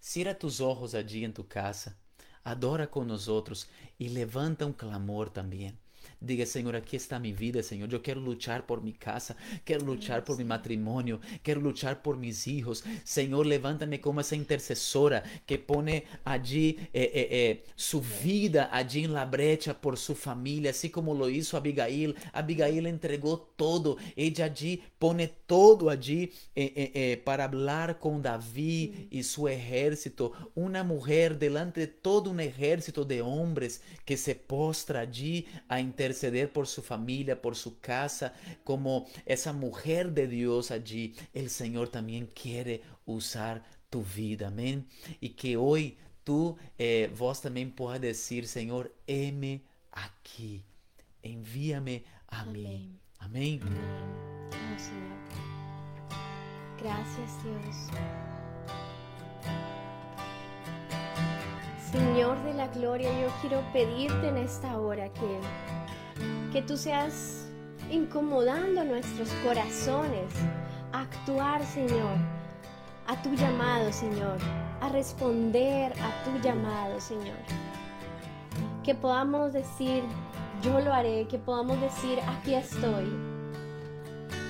cierra 0.00 0.38
tus 0.38 0.60
ojos 0.60 0.94
allí 0.94 1.24
en 1.24 1.34
tu 1.34 1.46
casa 1.46 1.96
adora 2.44 2.90
con 2.90 3.06
nosotros 3.06 3.68
y 3.98 4.08
levanta 4.08 4.66
un 4.66 4.72
clamor 4.72 5.30
también. 5.30 5.78
Diga, 6.22 6.46
Señor, 6.46 6.76
aquí 6.76 6.94
está 6.94 7.18
mi 7.18 7.32
vida, 7.32 7.64
Señor. 7.64 7.88
Yo 7.88 8.00
quiero 8.00 8.20
luchar 8.20 8.64
por 8.64 8.80
mi 8.80 8.92
casa, 8.92 9.36
quiero 9.64 9.84
luchar 9.84 10.24
por 10.24 10.38
mi 10.38 10.44
matrimonio, 10.44 11.20
quiero 11.42 11.60
luchar 11.60 12.00
por 12.00 12.16
mis 12.16 12.46
hijos. 12.46 12.84
Señor, 13.02 13.44
levántame 13.46 14.00
como 14.00 14.20
esa 14.20 14.36
intercesora 14.36 15.24
que 15.46 15.58
pone 15.58 16.04
allí 16.24 16.78
eh, 16.92 17.10
eh, 17.12 17.28
eh, 17.30 17.64
su 17.74 18.02
vida 18.22 18.70
allí 18.72 19.02
en 19.02 19.14
la 19.14 19.24
brecha 19.24 19.80
por 19.80 19.98
su 19.98 20.14
familia, 20.14 20.70
así 20.70 20.90
como 20.90 21.12
lo 21.12 21.28
hizo 21.28 21.56
Abigail. 21.56 22.14
Abigail 22.32 22.86
entregó 22.86 23.40
todo. 23.56 23.96
Ella 24.14 24.44
allí 24.44 24.80
pone 25.00 25.26
todo 25.26 25.90
allí 25.90 26.30
para 27.24 27.44
hablar 27.44 27.98
con 27.98 28.22
David 28.22 29.08
y 29.10 29.24
su 29.24 29.48
ejército. 29.48 30.32
Una 30.54 30.84
mujer 30.84 31.36
delante 31.36 31.80
de 31.80 31.86
todo 31.88 32.30
un 32.30 32.38
ejército 32.38 33.04
de 33.04 33.22
hombres 33.22 33.82
que 34.04 34.16
se 34.16 34.36
postra 34.36 35.00
allí 35.00 35.46
a 35.66 35.80
interceder 35.80 36.11
interceder 36.12 36.52
por 36.52 36.66
su 36.66 36.82
familia, 36.82 37.40
por 37.40 37.56
su 37.56 37.80
casa, 37.80 38.34
como 38.64 39.06
esa 39.24 39.52
mujer 39.52 40.12
de 40.12 40.28
Dios 40.28 40.70
allí, 40.70 41.14
el 41.32 41.48
Señor 41.48 41.88
también 41.88 42.26
quiere 42.26 42.82
usar 43.06 43.64
tu 43.88 44.02
vida, 44.02 44.48
amén. 44.48 44.86
Y 45.20 45.30
que 45.30 45.56
hoy 45.56 45.96
tú, 46.22 46.56
eh, 46.78 47.10
vos 47.18 47.40
también 47.40 47.72
puedas 47.72 48.00
decir, 48.00 48.46
Señor, 48.46 48.94
heme 49.06 49.62
aquí, 49.90 50.62
envíame 51.22 52.04
a 52.28 52.44
mí. 52.44 52.98
Amén. 53.18 53.60
Oh, 53.62 54.78
Señor. 54.78 55.22
Gracias 56.78 57.42
Dios. 57.42 57.76
Señor 61.92 62.42
de 62.44 62.54
la 62.54 62.68
gloria, 62.68 63.10
yo 63.20 63.28
quiero 63.42 63.62
pedirte 63.72 64.28
en 64.28 64.38
esta 64.38 64.78
hora 64.78 65.12
que 65.12 65.40
que 66.52 66.60
tú 66.60 66.76
seas 66.76 67.46
incomodando 67.90 68.84
nuestros 68.84 69.30
corazones 69.42 70.34
a 70.92 71.00
actuar, 71.00 71.64
Señor, 71.64 72.18
a 73.06 73.20
tu 73.22 73.34
llamado, 73.34 73.90
Señor, 73.90 74.36
a 74.82 74.90
responder 74.90 75.94
a 75.94 76.24
tu 76.24 76.38
llamado, 76.46 77.00
Señor. 77.00 77.38
Que 78.84 78.94
podamos 78.94 79.54
decir, 79.54 80.02
yo 80.62 80.78
lo 80.80 80.92
haré, 80.92 81.26
que 81.26 81.38
podamos 81.38 81.80
decir, 81.80 82.18
aquí 82.28 82.54
estoy. 82.54 83.10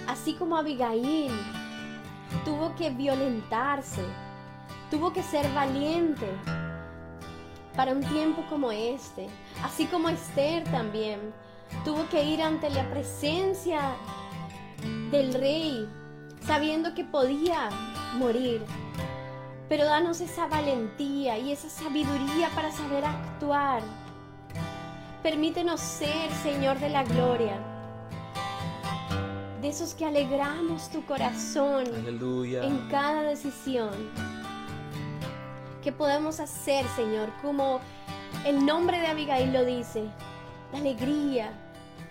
Así 0.09 0.35
como 0.35 0.57
Abigail 0.57 1.31
tuvo 2.45 2.75
que 2.75 2.91
violentarse, 2.91 4.03
tuvo 4.91 5.13
que 5.13 5.23
ser 5.23 5.49
valiente 5.55 6.27
para 7.77 7.93
un 7.93 8.03
tiempo 8.03 8.45
como 8.51 8.73
este, 8.73 9.29
así 9.63 9.87
como 9.87 10.09
Esther 10.09 10.65
también 10.65 11.33
tuvo 11.85 12.09
que 12.09 12.25
ir 12.25 12.43
ante 12.43 12.71
la 12.71 12.89
presencia 12.91 13.81
del 15.11 15.35
rey, 15.35 15.89
sabiendo 16.47 16.95
que 16.95 17.05
podía 17.05 17.69
morir. 18.15 18.63
Pero 19.69 19.85
danos 19.85 20.21
esa 20.21 20.47
valentía 20.47 21.39
y 21.39 21.53
esa 21.53 21.69
sabiduría 21.69 22.51
para 22.55 22.71
saber 22.71 23.05
actuar. 23.05 23.83
Permítenos 25.23 25.81
ser, 25.81 26.31
Señor 26.43 26.79
de 26.79 26.91
la 26.91 27.05
gloria, 27.05 27.59
de 29.61 29.69
esos 29.69 29.95
que 29.95 30.05
alegramos 30.05 30.91
tu 30.91 31.05
corazón 31.07 31.85
en 31.87 32.89
cada 32.91 33.23
decisión. 33.23 33.91
Que 35.83 35.93
podemos 35.93 36.41
hacer, 36.41 36.87
Señor, 36.97 37.31
como 37.41 37.81
el 38.45 38.67
nombre 38.67 38.99
de 38.99 39.07
Abigail 39.07 39.53
lo 39.53 39.65
dice, 39.65 40.05
la 40.73 40.79
alegría 40.79 41.53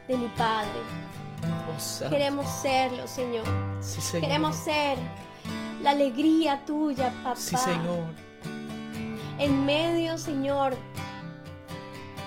de 0.07 0.17
mi 0.17 0.27
Padre. 0.29 0.69
Oh, 1.43 2.09
Queremos 2.09 2.47
serlo, 2.61 3.07
Señor. 3.07 3.45
Queremos 4.11 4.55
ser 4.55 4.97
la 5.81 5.91
alegría 5.91 6.63
tuya, 6.65 7.11
papá. 7.23 7.35
Sí, 7.35 7.57
Señor. 7.57 8.05
En 9.39 9.65
medio, 9.65 10.17
Señor, 10.17 10.75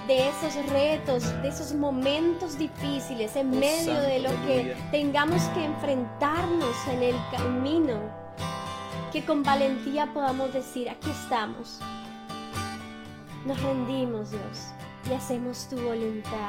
de 0.09 0.29
esos 0.29 0.55
retos, 0.70 1.22
de 1.43 1.49
esos 1.49 1.72
momentos 1.72 2.59
difíciles, 2.59 3.37
en 3.37 3.55
oh, 3.55 3.61
medio 3.61 3.95
de 4.01 4.18
lo 4.20 4.31
que 4.47 4.77
tengamos 4.91 5.43
que 5.55 5.64
enfrentarnos 5.64 6.77
en 6.89 7.03
el 7.03 7.16
camino, 7.31 8.01
que 9.12 9.25
con 9.25 9.43
valentía 9.43 10.12
podamos 10.12 10.53
decir, 10.53 10.91
aquí 10.91 11.11
estamos. 11.11 11.79
Nos 13.47 13.62
rendimos, 13.62 14.31
Dios 14.31 14.75
y 15.11 15.14
hacemos 15.14 15.68
tu 15.68 15.77
voluntad. 15.77 16.49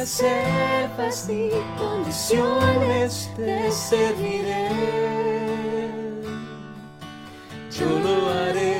reservas 0.00 1.28
ni 1.28 1.50
condiciones 1.78 3.30
te 3.36 3.70
serviré. 3.70 4.68
Yo 7.70 7.86
lo 7.86 8.30
haré, 8.30 8.78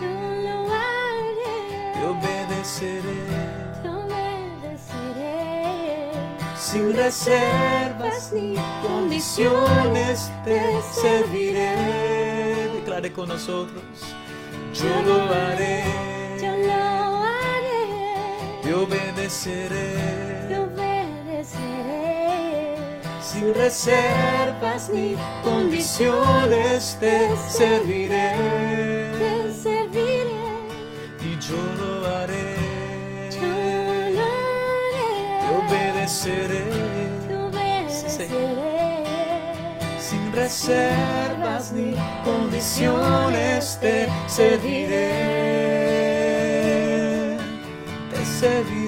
yo 0.00 0.14
lo 0.46 0.56
haré, 0.72 1.58
te 1.94 2.02
obedeceré, 2.06 3.20
te 3.82 3.88
obedeceré. 3.88 5.42
Sin 6.56 6.96
reservas 6.96 8.32
ni 8.32 8.54
condiciones 8.82 10.30
te 10.44 10.80
serviré. 10.92 12.70
Declare 12.76 13.12
con 13.12 13.28
nosotros, 13.28 13.82
yo 14.82 15.02
lo 15.02 15.18
haré, 15.32 15.84
yo 16.40 16.52
lo 16.56 16.82
haré, 17.24 17.82
te 18.62 18.74
obedeceré 18.74 20.20
sin 23.40 23.54
reservas 23.54 24.90
ni 24.90 25.16
condiciones 25.44 26.96
te 27.00 27.30
serviré. 27.48 28.34
Te 29.18 29.52
serviré. 29.54 30.40
Y 31.22 31.38
yo 31.38 31.56
lo 31.78 32.06
haré. 32.16 32.56
Yo 33.30 33.48
lo 34.16 34.22
haré. 34.22 35.10
Te 35.40 35.48
obedeceré. 35.56 36.58
Te 36.58 36.70
obedeceré. 36.74 36.99
Reservas 40.32 41.72
ni 41.72 41.94
condiciones 42.24 43.78
te 43.80 44.08
serviré. 44.28 45.10
Te 48.10 48.24
serviré. 48.24 48.79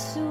soon. 0.00 0.29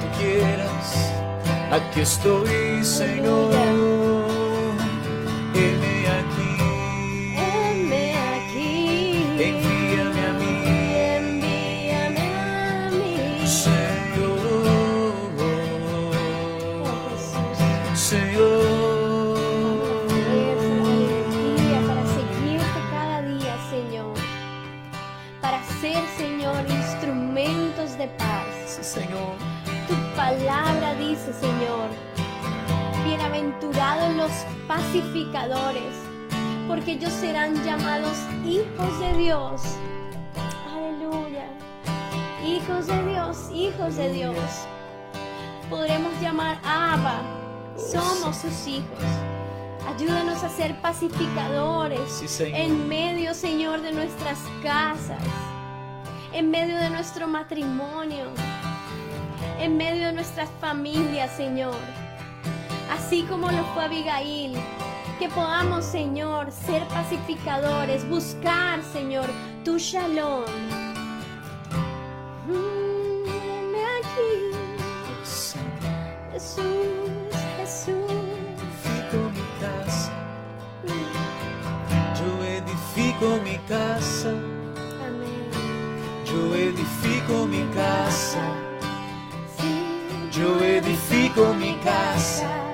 Tú 0.00 0.18
quieras. 0.18 1.12
Aquí 1.70 2.00
estoy, 2.00 2.84
Señor. 2.84 3.53
Los 34.24 34.32
pacificadores, 34.66 35.94
porque 36.66 36.92
ellos 36.92 37.12
serán 37.12 37.62
llamados 37.62 38.16
hijos 38.46 38.98
de 38.98 39.18
Dios. 39.18 39.60
Aleluya. 40.72 41.46
Hijos 42.42 42.86
de 42.86 43.04
Dios, 43.06 43.50
hijos 43.52 43.96
de 43.96 44.12
Dios. 44.12 44.36
Podremos 45.68 46.12
llamar 46.22 46.58
Abba. 46.64 47.20
Somos 47.76 48.36
sus 48.36 48.66
hijos. 48.66 49.04
Ayúdanos 49.94 50.42
a 50.42 50.48
ser 50.48 50.80
pacificadores 50.80 52.10
Sí, 52.10 52.44
en 52.46 52.88
medio, 52.88 53.34
Señor, 53.34 53.82
de 53.82 53.92
nuestras 53.92 54.38
casas, 54.62 55.22
en 56.32 56.50
medio 56.50 56.78
de 56.78 56.88
nuestro 56.88 57.28
matrimonio, 57.28 58.24
en 59.60 59.76
medio 59.76 60.06
de 60.06 60.12
nuestras 60.14 60.48
familias, 60.60 61.30
Señor. 61.36 62.03
Así 63.06 63.22
como 63.24 63.50
lo 63.52 63.62
fue 63.74 63.84
Abigail, 63.84 64.54
que 65.18 65.28
podamos, 65.28 65.84
Señor, 65.84 66.50
ser 66.50 66.82
pacificadores, 66.88 68.08
buscar, 68.08 68.82
Señor, 68.94 69.28
tu 69.62 69.76
shalom. 69.76 70.44
Aquí, 74.00 74.56
Jesús, 76.32 76.64
Jesús. 77.58 77.94
Edifico 78.08 79.28
mi 79.34 79.44
casa. 79.60 80.12
Yo 82.18 82.42
edifico 82.42 83.28
mi 83.44 83.58
casa. 83.68 84.30
Amén. 84.30 85.50
Yo 86.24 86.54
edifico 86.54 87.46
mi 87.46 87.64
casa. 87.74 88.40
Sí, 89.58 90.40
Yo 90.40 90.58
edifico 90.64 91.52
mi 91.52 91.74
casa. 91.84 92.73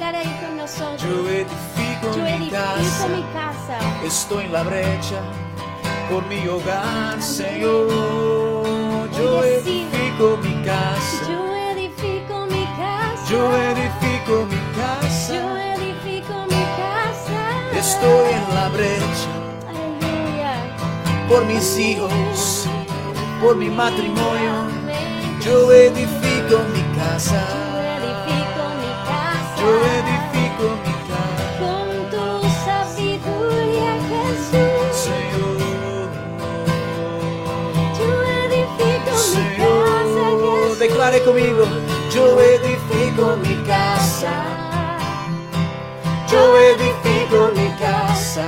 Declara 0.00 0.20
ahí 0.20 0.40
con 0.40 0.56
nosotros. 0.56 1.02
Yo 1.02 1.28
edifico 1.28 2.16
Yo 2.16 2.38
mi 2.38 2.48
casa. 2.48 3.08
mi 3.08 3.22
casa. 3.34 3.78
Estoy 4.02 4.44
en 4.46 4.52
la 4.54 4.62
brecha 4.62 5.20
por 6.10 6.24
mi 6.24 6.48
hogar, 6.48 7.20
Señor. 7.20 7.90
Yo 9.12 9.44
edifico 9.44 10.38
mi 10.42 10.54
casa. 10.64 11.28
Yo 11.28 11.54
edifico 11.54 12.46
mi 12.46 12.64
casa. 12.80 13.26
Yo 13.30 13.54
edifico 13.54 14.46
mi 14.46 14.56
Yo 14.56 14.80
casa. 14.80 15.74
edifico 15.74 16.34
mi 16.48 16.62
casa. 16.80 17.78
Estoy 17.78 18.32
en 18.32 18.54
la 18.54 18.68
brecha 18.70 19.30
Aleluya. 19.68 20.54
por 21.28 21.44
mis 21.44 21.76
hijos, 21.76 22.66
por 23.42 23.54
mi 23.54 23.68
matrimonio. 23.68 24.64
Yo 25.44 25.70
edifico 25.70 26.56
mi 26.72 26.82
casa. 26.98 27.39
Conmigo, 41.30 41.64
yo 42.12 42.40
edifico 42.40 43.36
mi 43.36 43.54
casa, 43.64 44.32
yo 46.30 46.58
edifico 46.58 47.50
mi 47.54 47.68
casa, 47.78 48.46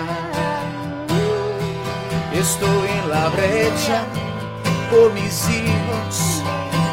estoy 2.32 2.88
en 3.02 3.10
la 3.10 3.28
brecha 3.28 4.04
por 4.90 5.12
mis 5.12 5.48
hijos, 5.48 6.42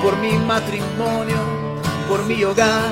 por 0.03 0.17
mi 0.17 0.33
matrimonio, 0.33 1.37
por 2.07 2.23
mi 2.25 2.43
hogar, 2.43 2.91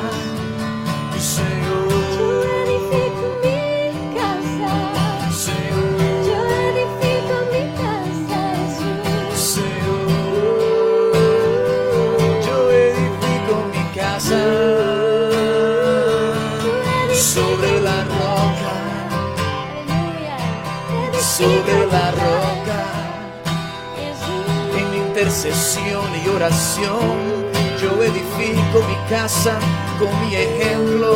intercesión 25.38 26.06
y 26.26 26.30
oración. 26.30 27.46
Yo 27.80 28.02
edifico 28.02 28.82
mi 28.88 28.96
casa 29.08 29.60
con 30.00 30.10
mi 30.22 30.36
ejemplo. 30.36 31.16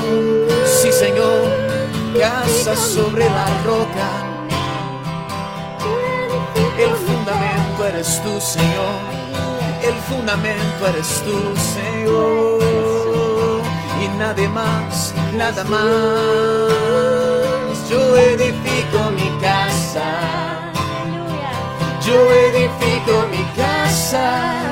Sí, 0.65 0.91
Señor, 0.91 1.49
casa 2.19 2.75
sobre 2.75 3.25
la 3.25 3.47
roca. 3.65 4.27
El 6.77 6.91
fundamento 6.91 7.87
eres 7.87 8.21
tú, 8.23 8.39
Señor. 8.39 9.01
El 9.81 9.95
fundamento 10.01 10.87
eres 10.87 11.23
tú, 11.25 11.55
Señor. 11.73 12.61
Y 14.03 14.07
nadie 14.19 14.47
más, 14.49 15.15
nada 15.33 15.63
más. 15.63 15.81
Yo 17.89 18.15
edifico 18.17 19.09
mi 19.15 19.29
casa. 19.41 20.30
Yo 22.11 22.29
edifico 22.29 23.25
mi 23.31 23.41
casa. 23.55 24.70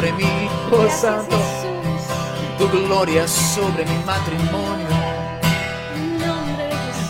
Sobre 0.00 0.12
mí, 0.12 0.48
oh 0.72 0.78
Gracias, 0.78 1.00
Santo, 1.00 1.36
Jesús. 1.36 2.16
tu 2.58 2.86
gloria 2.86 3.28
sobre 3.28 3.84
mi 3.84 3.98
matrimonio, 4.04 4.86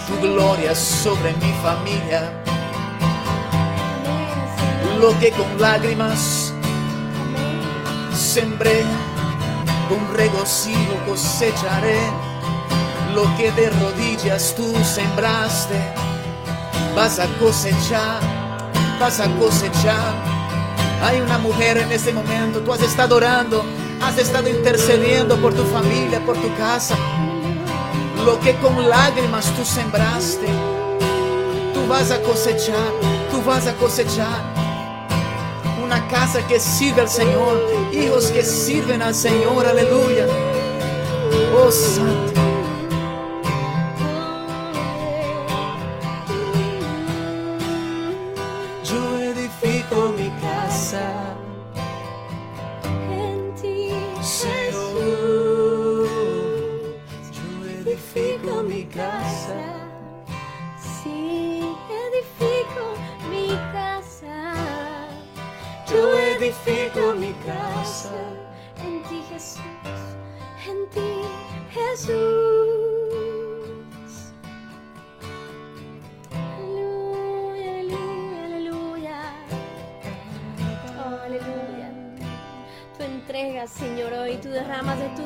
tu 0.09 0.20
gloria 0.20 0.74
sobre 0.74 1.32
mi 1.34 1.53
familia, 1.62 2.32
lo 4.99 5.16
que 5.20 5.30
con 5.30 5.61
lágrimas 5.61 6.53
sembré, 8.12 8.82
con 9.88 10.16
regocijo 10.16 10.95
cosecharé, 11.07 12.01
lo 13.14 13.22
que 13.36 13.53
de 13.53 13.70
rodillas 13.70 14.53
tú 14.57 14.74
sembraste, 14.82 15.80
vas 16.97 17.20
a 17.20 17.28
cosechar, 17.38 18.20
vas 18.99 19.20
a 19.20 19.28
cosechar. 19.36 20.30
Hay 21.03 21.21
una 21.21 21.39
mujer 21.39 21.79
en 21.79 21.91
este 21.93 22.13
momento, 22.13 22.61
tú 22.61 22.73
has 22.73 22.83
estado 22.83 23.17
orando, 23.17 23.65
has 24.03 24.19
estado 24.19 24.49
intercediendo 24.49 25.37
por 25.41 25.55
tu 25.55 25.65
familia, 25.65 26.25
por 26.25 26.37
tu 26.37 26.55
casa, 26.57 26.95
lo 28.25 28.39
que 28.41 28.55
con 28.57 28.89
lágrimas 28.89 29.47
tú 29.57 29.65
sembraste, 29.65 30.47
tú 31.73 31.87
vas 31.89 32.11
a 32.11 32.21
cosechar, 32.21 32.93
tú 33.31 33.43
vas 33.43 33.67
a 33.67 33.75
cosechar. 33.75 34.61
una 35.83 36.07
casa 36.07 36.47
que 36.47 36.61
sirve 36.61 37.01
al 37.01 37.09
Señor, 37.09 37.67
hijos 37.93 38.27
que 38.27 38.45
sirven 38.45 39.03
al 39.03 39.15
Señor, 39.15 39.67
aleluya. 39.67 40.27
Oh 41.53 41.71
Santo. 41.71 42.30
Ti, 54.31 54.60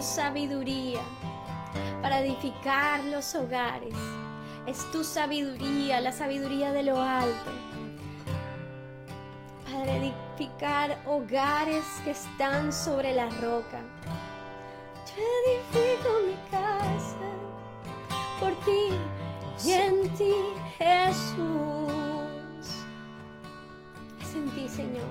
sabiduría 0.05 1.01
para 2.03 2.21
edificar 2.21 3.03
los 3.05 3.35
hogares. 3.35 3.95
Es 4.67 4.91
tu 4.93 5.03
sabiduría, 5.03 6.01
la 6.01 6.13
sabiduría 6.13 6.73
de 6.73 6.83
lo 6.83 7.01
alto. 7.01 7.51
Para 9.65 9.93
edificar 9.97 10.99
hogares 11.07 11.85
que 12.05 12.11
están 12.11 12.73
sobre 12.73 13.15
la 13.15 13.29
roca. 13.31 13.81
Yo 15.07 15.23
edifico 15.47 16.11
mi 16.27 16.51
casa 16.51 17.17
por 18.41 18.53
ti 18.65 18.91
y 19.65 19.73
en 19.73 20.09
ti, 20.17 20.35
Jesús. 20.79 21.37
Es 24.21 24.35
en 24.35 24.51
ti, 24.51 24.69
Señor. 24.69 25.07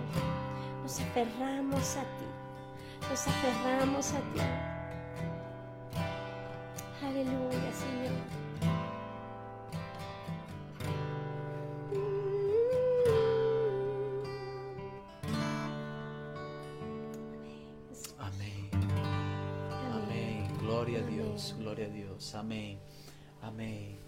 Nos 0.83 0.99
aferramos 0.99 1.97
a 1.97 2.01
ti. 2.01 3.09
Nos 3.09 3.27
aferramos 3.27 4.11
a 4.11 4.19
ti. 4.33 4.72
Amén. 23.53 24.02